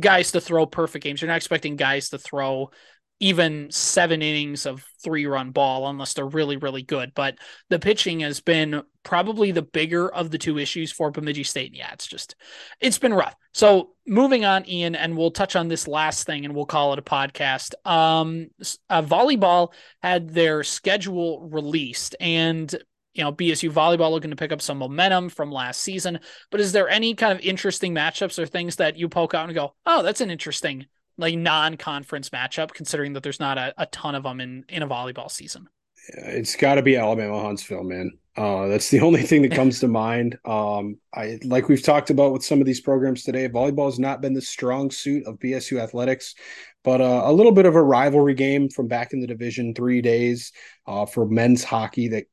guys 0.00 0.32
to 0.32 0.40
throw 0.40 0.66
perfect 0.66 1.02
games. 1.02 1.20
You're 1.20 1.30
not 1.30 1.36
expecting 1.36 1.76
guys 1.76 2.10
to 2.10 2.18
throw 2.18 2.70
even 3.20 3.70
seven 3.70 4.22
innings 4.22 4.66
of 4.66 4.84
three 5.02 5.26
run 5.26 5.50
ball 5.50 5.88
unless 5.88 6.14
they're 6.14 6.26
really, 6.26 6.56
really 6.56 6.82
good. 6.82 7.12
But 7.14 7.36
the 7.70 7.78
pitching 7.78 8.20
has 8.20 8.40
been 8.40 8.82
probably 9.02 9.52
the 9.52 9.62
bigger 9.62 10.12
of 10.12 10.30
the 10.30 10.38
two 10.38 10.58
issues 10.58 10.90
for 10.90 11.10
Bemidji 11.10 11.44
State. 11.44 11.68
And 11.68 11.76
Yeah, 11.76 11.92
it's 11.92 12.06
just, 12.06 12.34
it's 12.80 12.98
been 12.98 13.14
rough. 13.14 13.34
So 13.52 13.90
moving 14.06 14.44
on, 14.44 14.68
Ian, 14.68 14.96
and 14.96 15.16
we'll 15.16 15.30
touch 15.30 15.54
on 15.54 15.68
this 15.68 15.86
last 15.86 16.26
thing 16.26 16.44
and 16.44 16.54
we'll 16.54 16.66
call 16.66 16.92
it 16.92 16.98
a 16.98 17.02
podcast. 17.02 17.74
Um, 17.86 18.48
uh, 18.90 19.02
volleyball 19.02 19.72
had 20.02 20.30
their 20.30 20.64
schedule 20.64 21.48
released 21.48 22.16
and 22.20 22.74
you 23.14 23.22
know, 23.22 23.32
BSU 23.32 23.70
volleyball 23.70 24.10
looking 24.10 24.30
to 24.30 24.36
pick 24.36 24.50
up 24.50 24.60
some 24.60 24.78
momentum 24.78 25.28
from 25.28 25.52
last 25.52 25.80
season. 25.80 26.18
But 26.50 26.60
is 26.60 26.72
there 26.72 26.88
any 26.88 27.14
kind 27.14 27.32
of 27.32 27.44
interesting 27.44 27.94
matchups 27.94 28.40
or 28.40 28.46
things 28.46 28.76
that 28.76 28.96
you 28.96 29.08
poke 29.08 29.34
out 29.34 29.46
and 29.46 29.54
go, 29.54 29.74
oh, 29.86 30.02
that's 30.02 30.20
an 30.20 30.32
interesting 30.32 30.86
like 31.16 31.36
non-conference 31.36 32.30
matchup, 32.30 32.72
considering 32.72 33.12
that 33.14 33.22
there's 33.22 33.40
not 33.40 33.58
a, 33.58 33.74
a 33.78 33.86
ton 33.86 34.14
of 34.14 34.22
them 34.24 34.40
in 34.40 34.64
in 34.68 34.82
a 34.82 34.88
volleyball 34.88 35.30
season. 35.30 35.68
It's 36.08 36.56
got 36.56 36.74
to 36.74 36.82
be 36.82 36.96
Alabama 36.96 37.40
Huntsville, 37.40 37.84
man. 37.84 38.10
Uh, 38.36 38.66
that's 38.66 38.90
the 38.90 39.00
only 39.06 39.22
thing 39.22 39.42
that 39.42 39.52
comes 39.52 39.80
to 39.80 39.88
mind. 39.88 40.38
Um, 40.44 40.98
I 41.14 41.38
like 41.44 41.68
we've 41.68 41.82
talked 41.82 42.10
about 42.10 42.32
with 42.32 42.44
some 42.44 42.60
of 42.60 42.66
these 42.66 42.80
programs 42.80 43.22
today. 43.22 43.48
Volleyball 43.48 43.86
has 43.86 43.98
not 43.98 44.20
been 44.20 44.34
the 44.34 44.42
strong 44.42 44.90
suit 44.90 45.26
of 45.26 45.38
BSU 45.38 45.80
athletics, 45.80 46.34
but 46.82 47.00
uh, 47.00 47.22
a 47.24 47.32
little 47.32 47.52
bit 47.52 47.66
of 47.66 47.74
a 47.74 47.82
rivalry 47.82 48.34
game 48.34 48.68
from 48.68 48.88
back 48.88 49.12
in 49.12 49.20
the 49.20 49.26
Division 49.26 49.74
Three 49.74 50.02
days 50.02 50.52
uh, 50.86 51.06
for 51.06 51.26
men's 51.26 51.64
hockey 51.64 52.08
that 52.08 52.24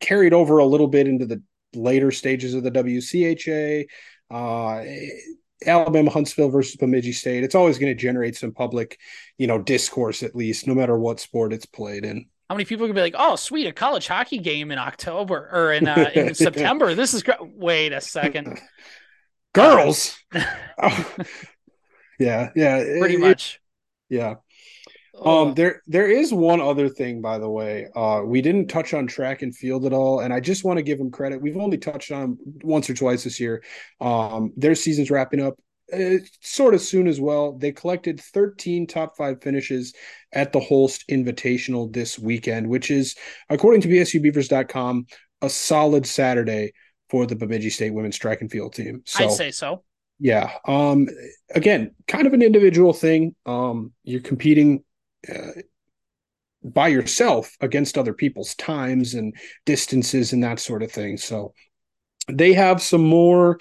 carried 0.00 0.34
over 0.34 0.58
a 0.58 0.66
little 0.66 0.88
bit 0.88 1.08
into 1.08 1.26
the 1.26 1.42
later 1.74 2.10
stages 2.10 2.54
of 2.54 2.62
the 2.62 2.70
WCHA. 2.70 3.86
Uh, 4.30 4.82
Alabama 5.64 6.10
Huntsville 6.10 6.50
versus 6.50 6.76
Bemidji 6.76 7.12
State, 7.12 7.44
it's 7.44 7.54
always 7.54 7.78
going 7.78 7.94
to 7.94 8.00
generate 8.00 8.36
some 8.36 8.52
public, 8.52 8.98
you 9.38 9.46
know, 9.46 9.58
discourse 9.58 10.22
at 10.22 10.36
least, 10.36 10.66
no 10.66 10.74
matter 10.74 10.98
what 10.98 11.20
sport 11.20 11.52
it's 11.52 11.66
played 11.66 12.04
in. 12.04 12.26
How 12.50 12.54
many 12.54 12.64
people 12.64 12.86
can 12.86 12.94
be 12.94 13.00
like, 13.00 13.14
"Oh, 13.18 13.34
sweet, 13.36 13.66
a 13.66 13.72
college 13.72 14.06
hockey 14.06 14.38
game 14.38 14.70
in 14.70 14.78
October 14.78 15.48
or 15.52 15.72
in 15.72 15.88
uh, 15.88 16.10
in 16.14 16.34
September? 16.36 16.94
This 16.94 17.14
is 17.14 17.22
great." 17.22 17.38
Wait 17.40 17.92
a 17.92 18.00
second, 18.00 18.60
girls. 19.52 20.16
oh. 20.82 21.14
Yeah, 22.18 22.50
yeah, 22.56 22.82
pretty 22.98 23.16
it- 23.16 23.20
much. 23.20 23.60
yeah. 24.08 24.36
Oh, 25.18 25.48
Um, 25.48 25.54
there 25.54 25.82
there 25.86 26.10
is 26.10 26.32
one 26.32 26.60
other 26.60 26.88
thing, 26.88 27.20
by 27.20 27.38
the 27.38 27.48
way. 27.48 27.86
Uh, 27.94 28.22
we 28.24 28.42
didn't 28.42 28.68
touch 28.68 28.92
on 28.94 29.06
track 29.06 29.42
and 29.42 29.54
field 29.54 29.86
at 29.86 29.92
all, 29.92 30.20
and 30.20 30.32
I 30.32 30.40
just 30.40 30.64
want 30.64 30.76
to 30.78 30.82
give 30.82 30.98
them 30.98 31.10
credit. 31.10 31.40
We've 31.40 31.56
only 31.56 31.78
touched 31.78 32.12
on 32.12 32.22
'em 32.22 32.38
once 32.62 32.90
or 32.90 32.94
twice 32.94 33.24
this 33.24 33.40
year. 33.40 33.62
Um, 34.00 34.52
their 34.56 34.74
season's 34.74 35.10
wrapping 35.10 35.40
up 35.40 35.54
uh, 35.92 36.16
sort 36.40 36.74
of 36.74 36.80
soon 36.80 37.06
as 37.06 37.20
well. 37.20 37.52
They 37.52 37.72
collected 37.72 38.20
13 38.20 38.86
top 38.88 39.16
five 39.16 39.40
finishes 39.42 39.94
at 40.32 40.52
the 40.52 40.60
Holst 40.60 41.04
Invitational 41.08 41.92
this 41.92 42.18
weekend, 42.18 42.68
which 42.68 42.90
is, 42.90 43.14
according 43.48 43.82
to 43.82 43.88
BSUBeavers.com, 43.88 45.06
a 45.42 45.48
solid 45.48 46.04
Saturday 46.06 46.72
for 47.08 47.24
the 47.24 47.36
Bemidji 47.36 47.70
State 47.70 47.94
women's 47.94 48.18
track 48.18 48.40
and 48.40 48.50
field 48.50 48.74
team. 48.74 49.02
So 49.06 49.24
I'd 49.24 49.30
say 49.32 49.50
so. 49.52 49.84
yeah. 50.18 50.50
Um 50.66 51.06
again, 51.54 51.94
kind 52.08 52.26
of 52.26 52.32
an 52.32 52.42
individual 52.42 52.92
thing. 52.92 53.34
Um 53.46 53.92
you're 54.02 54.20
competing 54.20 54.82
uh, 55.34 55.60
by 56.62 56.88
yourself 56.88 57.56
against 57.60 57.96
other 57.96 58.12
people's 58.12 58.54
times 58.54 59.14
and 59.14 59.36
distances 59.64 60.32
and 60.32 60.42
that 60.42 60.58
sort 60.58 60.82
of 60.82 60.90
thing. 60.90 61.16
So 61.16 61.52
they 62.28 62.54
have 62.54 62.82
some 62.82 63.04
more 63.04 63.58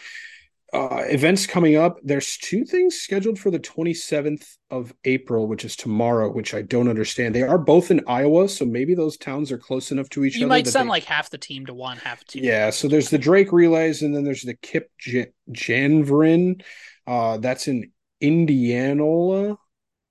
uh, 0.74 1.04
events 1.08 1.46
coming 1.46 1.76
up. 1.78 2.00
There's 2.04 2.38
two 2.38 2.66
things 2.66 2.96
scheduled 2.96 3.40
for 3.40 3.50
the 3.50 3.60
27th 3.60 4.46
of 4.70 4.94
April, 5.06 5.48
which 5.48 5.64
is 5.64 5.76
tomorrow, 5.76 6.30
which 6.30 6.54
I 6.54 6.64
don't 6.64 6.90
understand. 6.90 7.34
They 7.34 7.44
are 7.44 7.58
both 7.58 7.92
in 7.92 8.02
Iowa, 8.08 8.50
so 8.50 8.66
maybe 8.66 8.94
those 8.94 9.16
towns 9.16 9.52
are 9.52 9.58
close 9.58 9.92
enough 9.92 10.10
to 10.10 10.26
each 10.26 10.36
You 10.36 10.48
other. 10.48 10.56
You 10.58 10.64
might 10.64 10.68
send 10.68 10.88
they- 10.88 10.90
like 10.90 11.04
half 11.06 11.30
the 11.30 11.38
team 11.38 11.66
to 11.68 11.74
one, 11.74 11.98
half 11.98 12.26
to 12.26 12.40
yeah, 12.40 12.72
so 12.72 12.88
there's 12.88 13.10
the 13.10 13.18
Drake 13.18 13.54
relays, 13.54 14.02
and 14.02 14.14
then 14.14 14.24
there's 14.26 14.42
the 14.42 14.56
Kip 14.56 14.92
Jan- 14.98 15.32
Janvrin. 15.52 16.62
Uh, 17.08 17.38
that's 17.38 17.68
in 17.68 17.92
Indianola, 18.20 19.58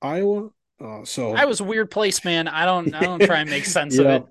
Iowa. 0.00 0.50
Uh, 0.84 1.04
so 1.04 1.34
I 1.34 1.46
was 1.46 1.60
a 1.60 1.64
weird 1.64 1.90
place, 1.90 2.24
man. 2.24 2.46
I 2.46 2.64
don't 2.64 2.94
I 2.94 3.00
don't 3.00 3.22
try 3.22 3.38
and 3.38 3.50
make 3.50 3.64
sense 3.78 3.96
of 3.98 4.06
it. 4.06 4.24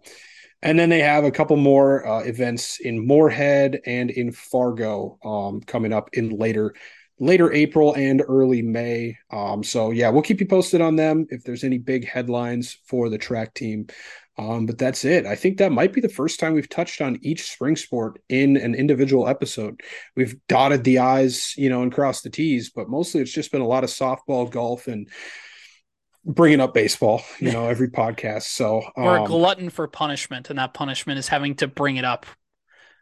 And 0.61 0.79
then 0.79 0.89
they 0.89 1.01
have 1.01 1.25
a 1.25 1.31
couple 1.31 1.57
more 1.57 2.07
uh, 2.07 2.21
events 2.21 2.79
in 2.79 3.05
Moorhead 3.05 3.81
and 3.85 4.09
in 4.09 4.31
Fargo 4.31 5.17
um, 5.23 5.61
coming 5.61 5.91
up 5.91 6.09
in 6.13 6.29
later 6.29 6.73
later 7.19 7.51
April 7.51 7.93
and 7.95 8.21
early 8.27 8.61
May. 8.61 9.17
Um, 9.31 9.63
so 9.63 9.91
yeah, 9.91 10.09
we'll 10.09 10.21
keep 10.21 10.39
you 10.39 10.47
posted 10.47 10.81
on 10.81 10.95
them 10.95 11.27
if 11.29 11.43
there's 11.43 11.63
any 11.63 11.77
big 11.77 12.07
headlines 12.07 12.77
for 12.85 13.09
the 13.09 13.17
track 13.17 13.53
team. 13.53 13.87
Um, 14.37 14.65
but 14.65 14.79
that's 14.79 15.05
it. 15.05 15.27
I 15.27 15.35
think 15.35 15.57
that 15.57 15.71
might 15.71 15.93
be 15.93 16.01
the 16.01 16.09
first 16.09 16.39
time 16.39 16.53
we've 16.53 16.69
touched 16.69 17.01
on 17.01 17.19
each 17.21 17.51
spring 17.51 17.75
sport 17.75 18.19
in 18.29 18.57
an 18.57 18.73
individual 18.73 19.27
episode. 19.27 19.81
We've 20.15 20.35
dotted 20.47 20.83
the 20.83 20.99
I's, 20.99 21.53
you 21.55 21.69
know, 21.69 21.83
and 21.83 21.93
crossed 21.93 22.23
the 22.23 22.31
T's, 22.31 22.71
but 22.71 22.89
mostly 22.89 23.21
it's 23.21 23.31
just 23.31 23.51
been 23.51 23.61
a 23.61 23.67
lot 23.67 23.83
of 23.83 23.91
softball, 23.91 24.49
golf, 24.49 24.87
and 24.87 25.07
bringing 26.25 26.59
up 26.59 26.73
baseball, 26.73 27.23
you 27.39 27.51
know, 27.51 27.67
every 27.67 27.89
podcast. 27.89 28.43
So 28.43 28.83
We're 28.95 29.17
a 29.17 29.21
um, 29.21 29.27
glutton 29.27 29.69
for 29.69 29.87
punishment, 29.87 30.49
and 30.49 30.59
that 30.59 30.73
punishment 30.73 31.19
is 31.19 31.27
having 31.27 31.55
to 31.55 31.67
bring 31.67 31.97
it 31.97 32.05
up 32.05 32.25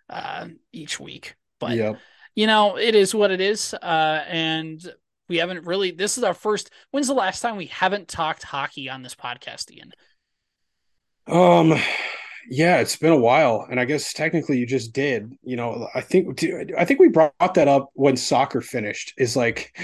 uh, 0.10 0.48
each 0.72 1.00
week. 1.00 1.36
But 1.60 1.78
yeah. 1.78 1.94
you 2.36 2.48
know, 2.48 2.78
it 2.78 2.96
is 2.96 3.14
what 3.14 3.32
it 3.32 3.42
is. 3.42 3.74
Uh, 3.74 4.24
and 4.28 4.82
we 5.30 5.38
haven't 5.38 5.66
really. 5.66 5.92
This 5.92 6.18
is 6.18 6.24
our 6.24 6.34
first. 6.34 6.70
When's 6.92 7.08
the 7.08 7.14
last 7.14 7.42
time 7.42 7.58
we 7.58 7.68
haven't 7.68 8.08
talked 8.08 8.44
hockey 8.44 8.90
on 8.90 9.02
this 9.02 9.16
podcast, 9.16 9.72
Ian? 9.72 9.92
Um, 11.28 11.80
yeah, 12.50 12.78
it's 12.80 12.96
been 12.96 13.12
a 13.12 13.18
while, 13.18 13.66
and 13.70 13.80
I 13.80 13.86
guess 13.86 14.14
technically 14.14 14.58
you 14.58 14.66
just 14.66 14.94
did. 14.94 15.34
You 15.44 15.56
know, 15.56 15.88
I 15.94 16.02
think 16.02 16.44
I 16.78 16.86
think 16.86 17.00
we 17.00 17.08
brought 17.10 17.54
that 17.56 17.68
up 17.68 17.90
when 17.94 18.18
soccer 18.18 18.62
finished. 18.62 19.14
Is 19.18 19.36
like 19.36 19.78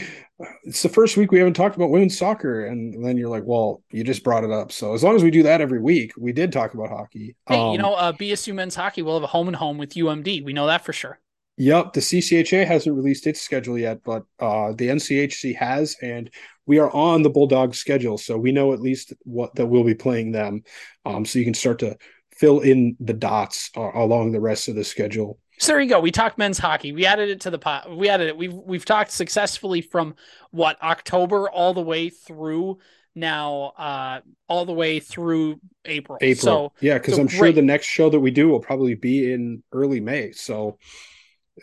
it's 0.63 0.84
the 0.84 0.89
first 0.89 1.17
week 1.17 1.32
we 1.32 1.39
haven't 1.39 1.54
talked 1.56 1.76
about 1.76 1.89
women's 1.89 2.17
soccer, 2.17 2.65
and 2.65 3.04
then 3.06 3.17
you're 3.17 3.30
like, 3.30 3.43
well, 3.46 3.82
you 3.91 4.04
just 4.04 4.24
brought 4.24 4.43
it 4.43 4.52
up. 4.52 4.72
So 4.72 4.93
as 4.93 5.04
long 5.04 5.15
as 5.15 5.24
we 5.24 5.32
do 5.32 5.43
that 5.43 5.62
every 5.62 5.80
week, 5.80 6.13
we 6.17 6.32
did 6.32 6.52
talk 6.52 6.74
about 6.74 6.89
hockey. 6.89 7.36
Hey, 7.48 7.56
you 7.58 7.62
Um, 7.62 7.78
know, 7.78 7.93
uh, 7.93 8.12
BSU 8.12 8.54
men's 8.54 8.76
hockey 8.76 9.02
will 9.02 9.15
have 9.15 9.24
a 9.24 9.28
home 9.28 9.48
and 9.48 9.56
home 9.58 9.78
with 9.78 9.96
UMD. 9.96 10.41
We 10.41 10.54
know 10.54 10.67
that 10.67 10.84
for 10.86 10.93
sure. 10.93 11.20
Yep, 11.60 11.93
the 11.93 12.02
CCHA 12.02 12.63
hasn't 12.65 12.96
released 12.96 13.26
its 13.26 13.41
schedule 13.41 13.80
yet, 13.80 14.04
but 14.04 14.24
uh, 14.39 14.74
the 14.74 14.89
NCHC 14.89 15.54
has, 15.54 15.96
and 16.04 16.30
we 16.67 16.78
are 16.78 16.91
on 16.91 17.24
the 17.24 17.32
Bulldogs 17.32 17.80
schedule, 17.80 18.20
so 18.20 18.38
we 18.38 18.52
know 18.52 18.74
at 18.74 18.82
least 18.82 19.13
what 19.24 19.56
that 19.56 19.65
we'll 19.65 19.84
be 19.84 19.96
playing 19.96 20.32
them. 20.34 20.62
Um, 21.04 21.26
so 21.26 21.39
you 21.39 21.46
can 21.46 21.56
start 21.56 21.80
to 21.80 21.98
fill 22.39 22.60
in 22.60 22.95
the 23.00 23.13
dots 23.13 23.69
uh, 23.76 23.91
along 23.93 24.32
the 24.32 24.39
rest 24.39 24.67
of 24.67 24.76
the 24.76 24.84
schedule. 24.84 25.39
So 25.60 25.71
there 25.71 25.82
you 25.82 25.89
go. 25.89 26.00
We 26.00 26.12
talked 26.12 26.38
men's 26.38 26.60
hockey. 26.60 26.91
We 26.91 27.06
added 27.06 27.30
it 27.30 27.41
to 27.41 27.50
the 27.50 27.58
pot. 27.58 27.95
We 27.95 28.10
added 28.10 28.28
it. 28.28 28.38
We've 28.38 28.54
we've 28.54 28.86
talked 28.86 29.12
successfully 29.12 29.82
from 29.82 30.15
what 30.52 30.82
October 30.84 31.50
all 31.50 31.73
the 31.73 31.82
way 31.82 32.10
through 32.10 32.78
now, 33.15 33.73
uh, 33.78 34.21
all 34.47 34.65
the 34.65 34.73
way 34.73 35.00
through 35.00 35.60
April. 35.86 36.19
April, 36.21 36.69
So 36.69 36.73
yeah, 36.80 37.00
because 37.00 37.15
so 37.15 37.21
I'm 37.21 37.28
sure 37.28 37.52
great. 37.52 37.56
the 37.56 37.63
next 37.63 37.88
show 37.88 38.10
that 38.12 38.19
we 38.19 38.30
do 38.30 38.50
will 38.50 38.60
probably 38.60 38.93
be 38.93 39.32
in 39.34 39.63
early 39.71 40.00
May. 40.00 40.32
So, 40.32 40.78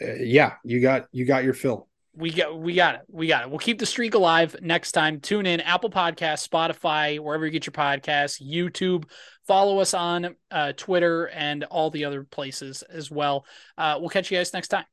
uh, 0.03 0.15
yeah, 0.15 0.55
you 0.65 0.81
got 0.81 1.07
you 1.13 1.25
got 1.25 1.45
your 1.45 1.55
fill. 1.55 1.89
we 2.17 2.33
got 2.33 2.59
we 2.59 2.75
got 2.75 2.97
it. 2.97 3.01
We 3.09 3.27
got 3.29 3.43
it. 3.45 3.51
We'll 3.51 3.59
keep 3.59 3.79
the 3.79 3.87
streak 3.87 4.15
alive 4.15 4.57
next 4.61 4.93
time. 4.93 5.21
Tune 5.21 5.47
in 5.47 5.61
Apple 5.61 5.91
Podcasts, 5.91 6.49
Spotify, 6.49 7.19
wherever 7.21 7.45
you 7.45 7.53
get 7.53 7.67
your 7.67 7.73
podcasts, 7.73 8.43
YouTube. 8.43 9.05
Follow 9.47 9.79
us 9.81 9.95
on 9.95 10.37
uh, 10.51 10.73
Twitter 10.73 11.27
and 11.29 11.65
all 11.65 11.91
the 11.91 12.05
other 12.05 12.25
places 12.25 12.83
as 12.83 13.11
well. 13.11 13.45
Uh, 13.77 13.99
we'll 14.01 14.09
catch 14.09 14.31
you 14.31 14.39
guys 14.39 14.53
next 14.53 14.69
time. 14.69 14.87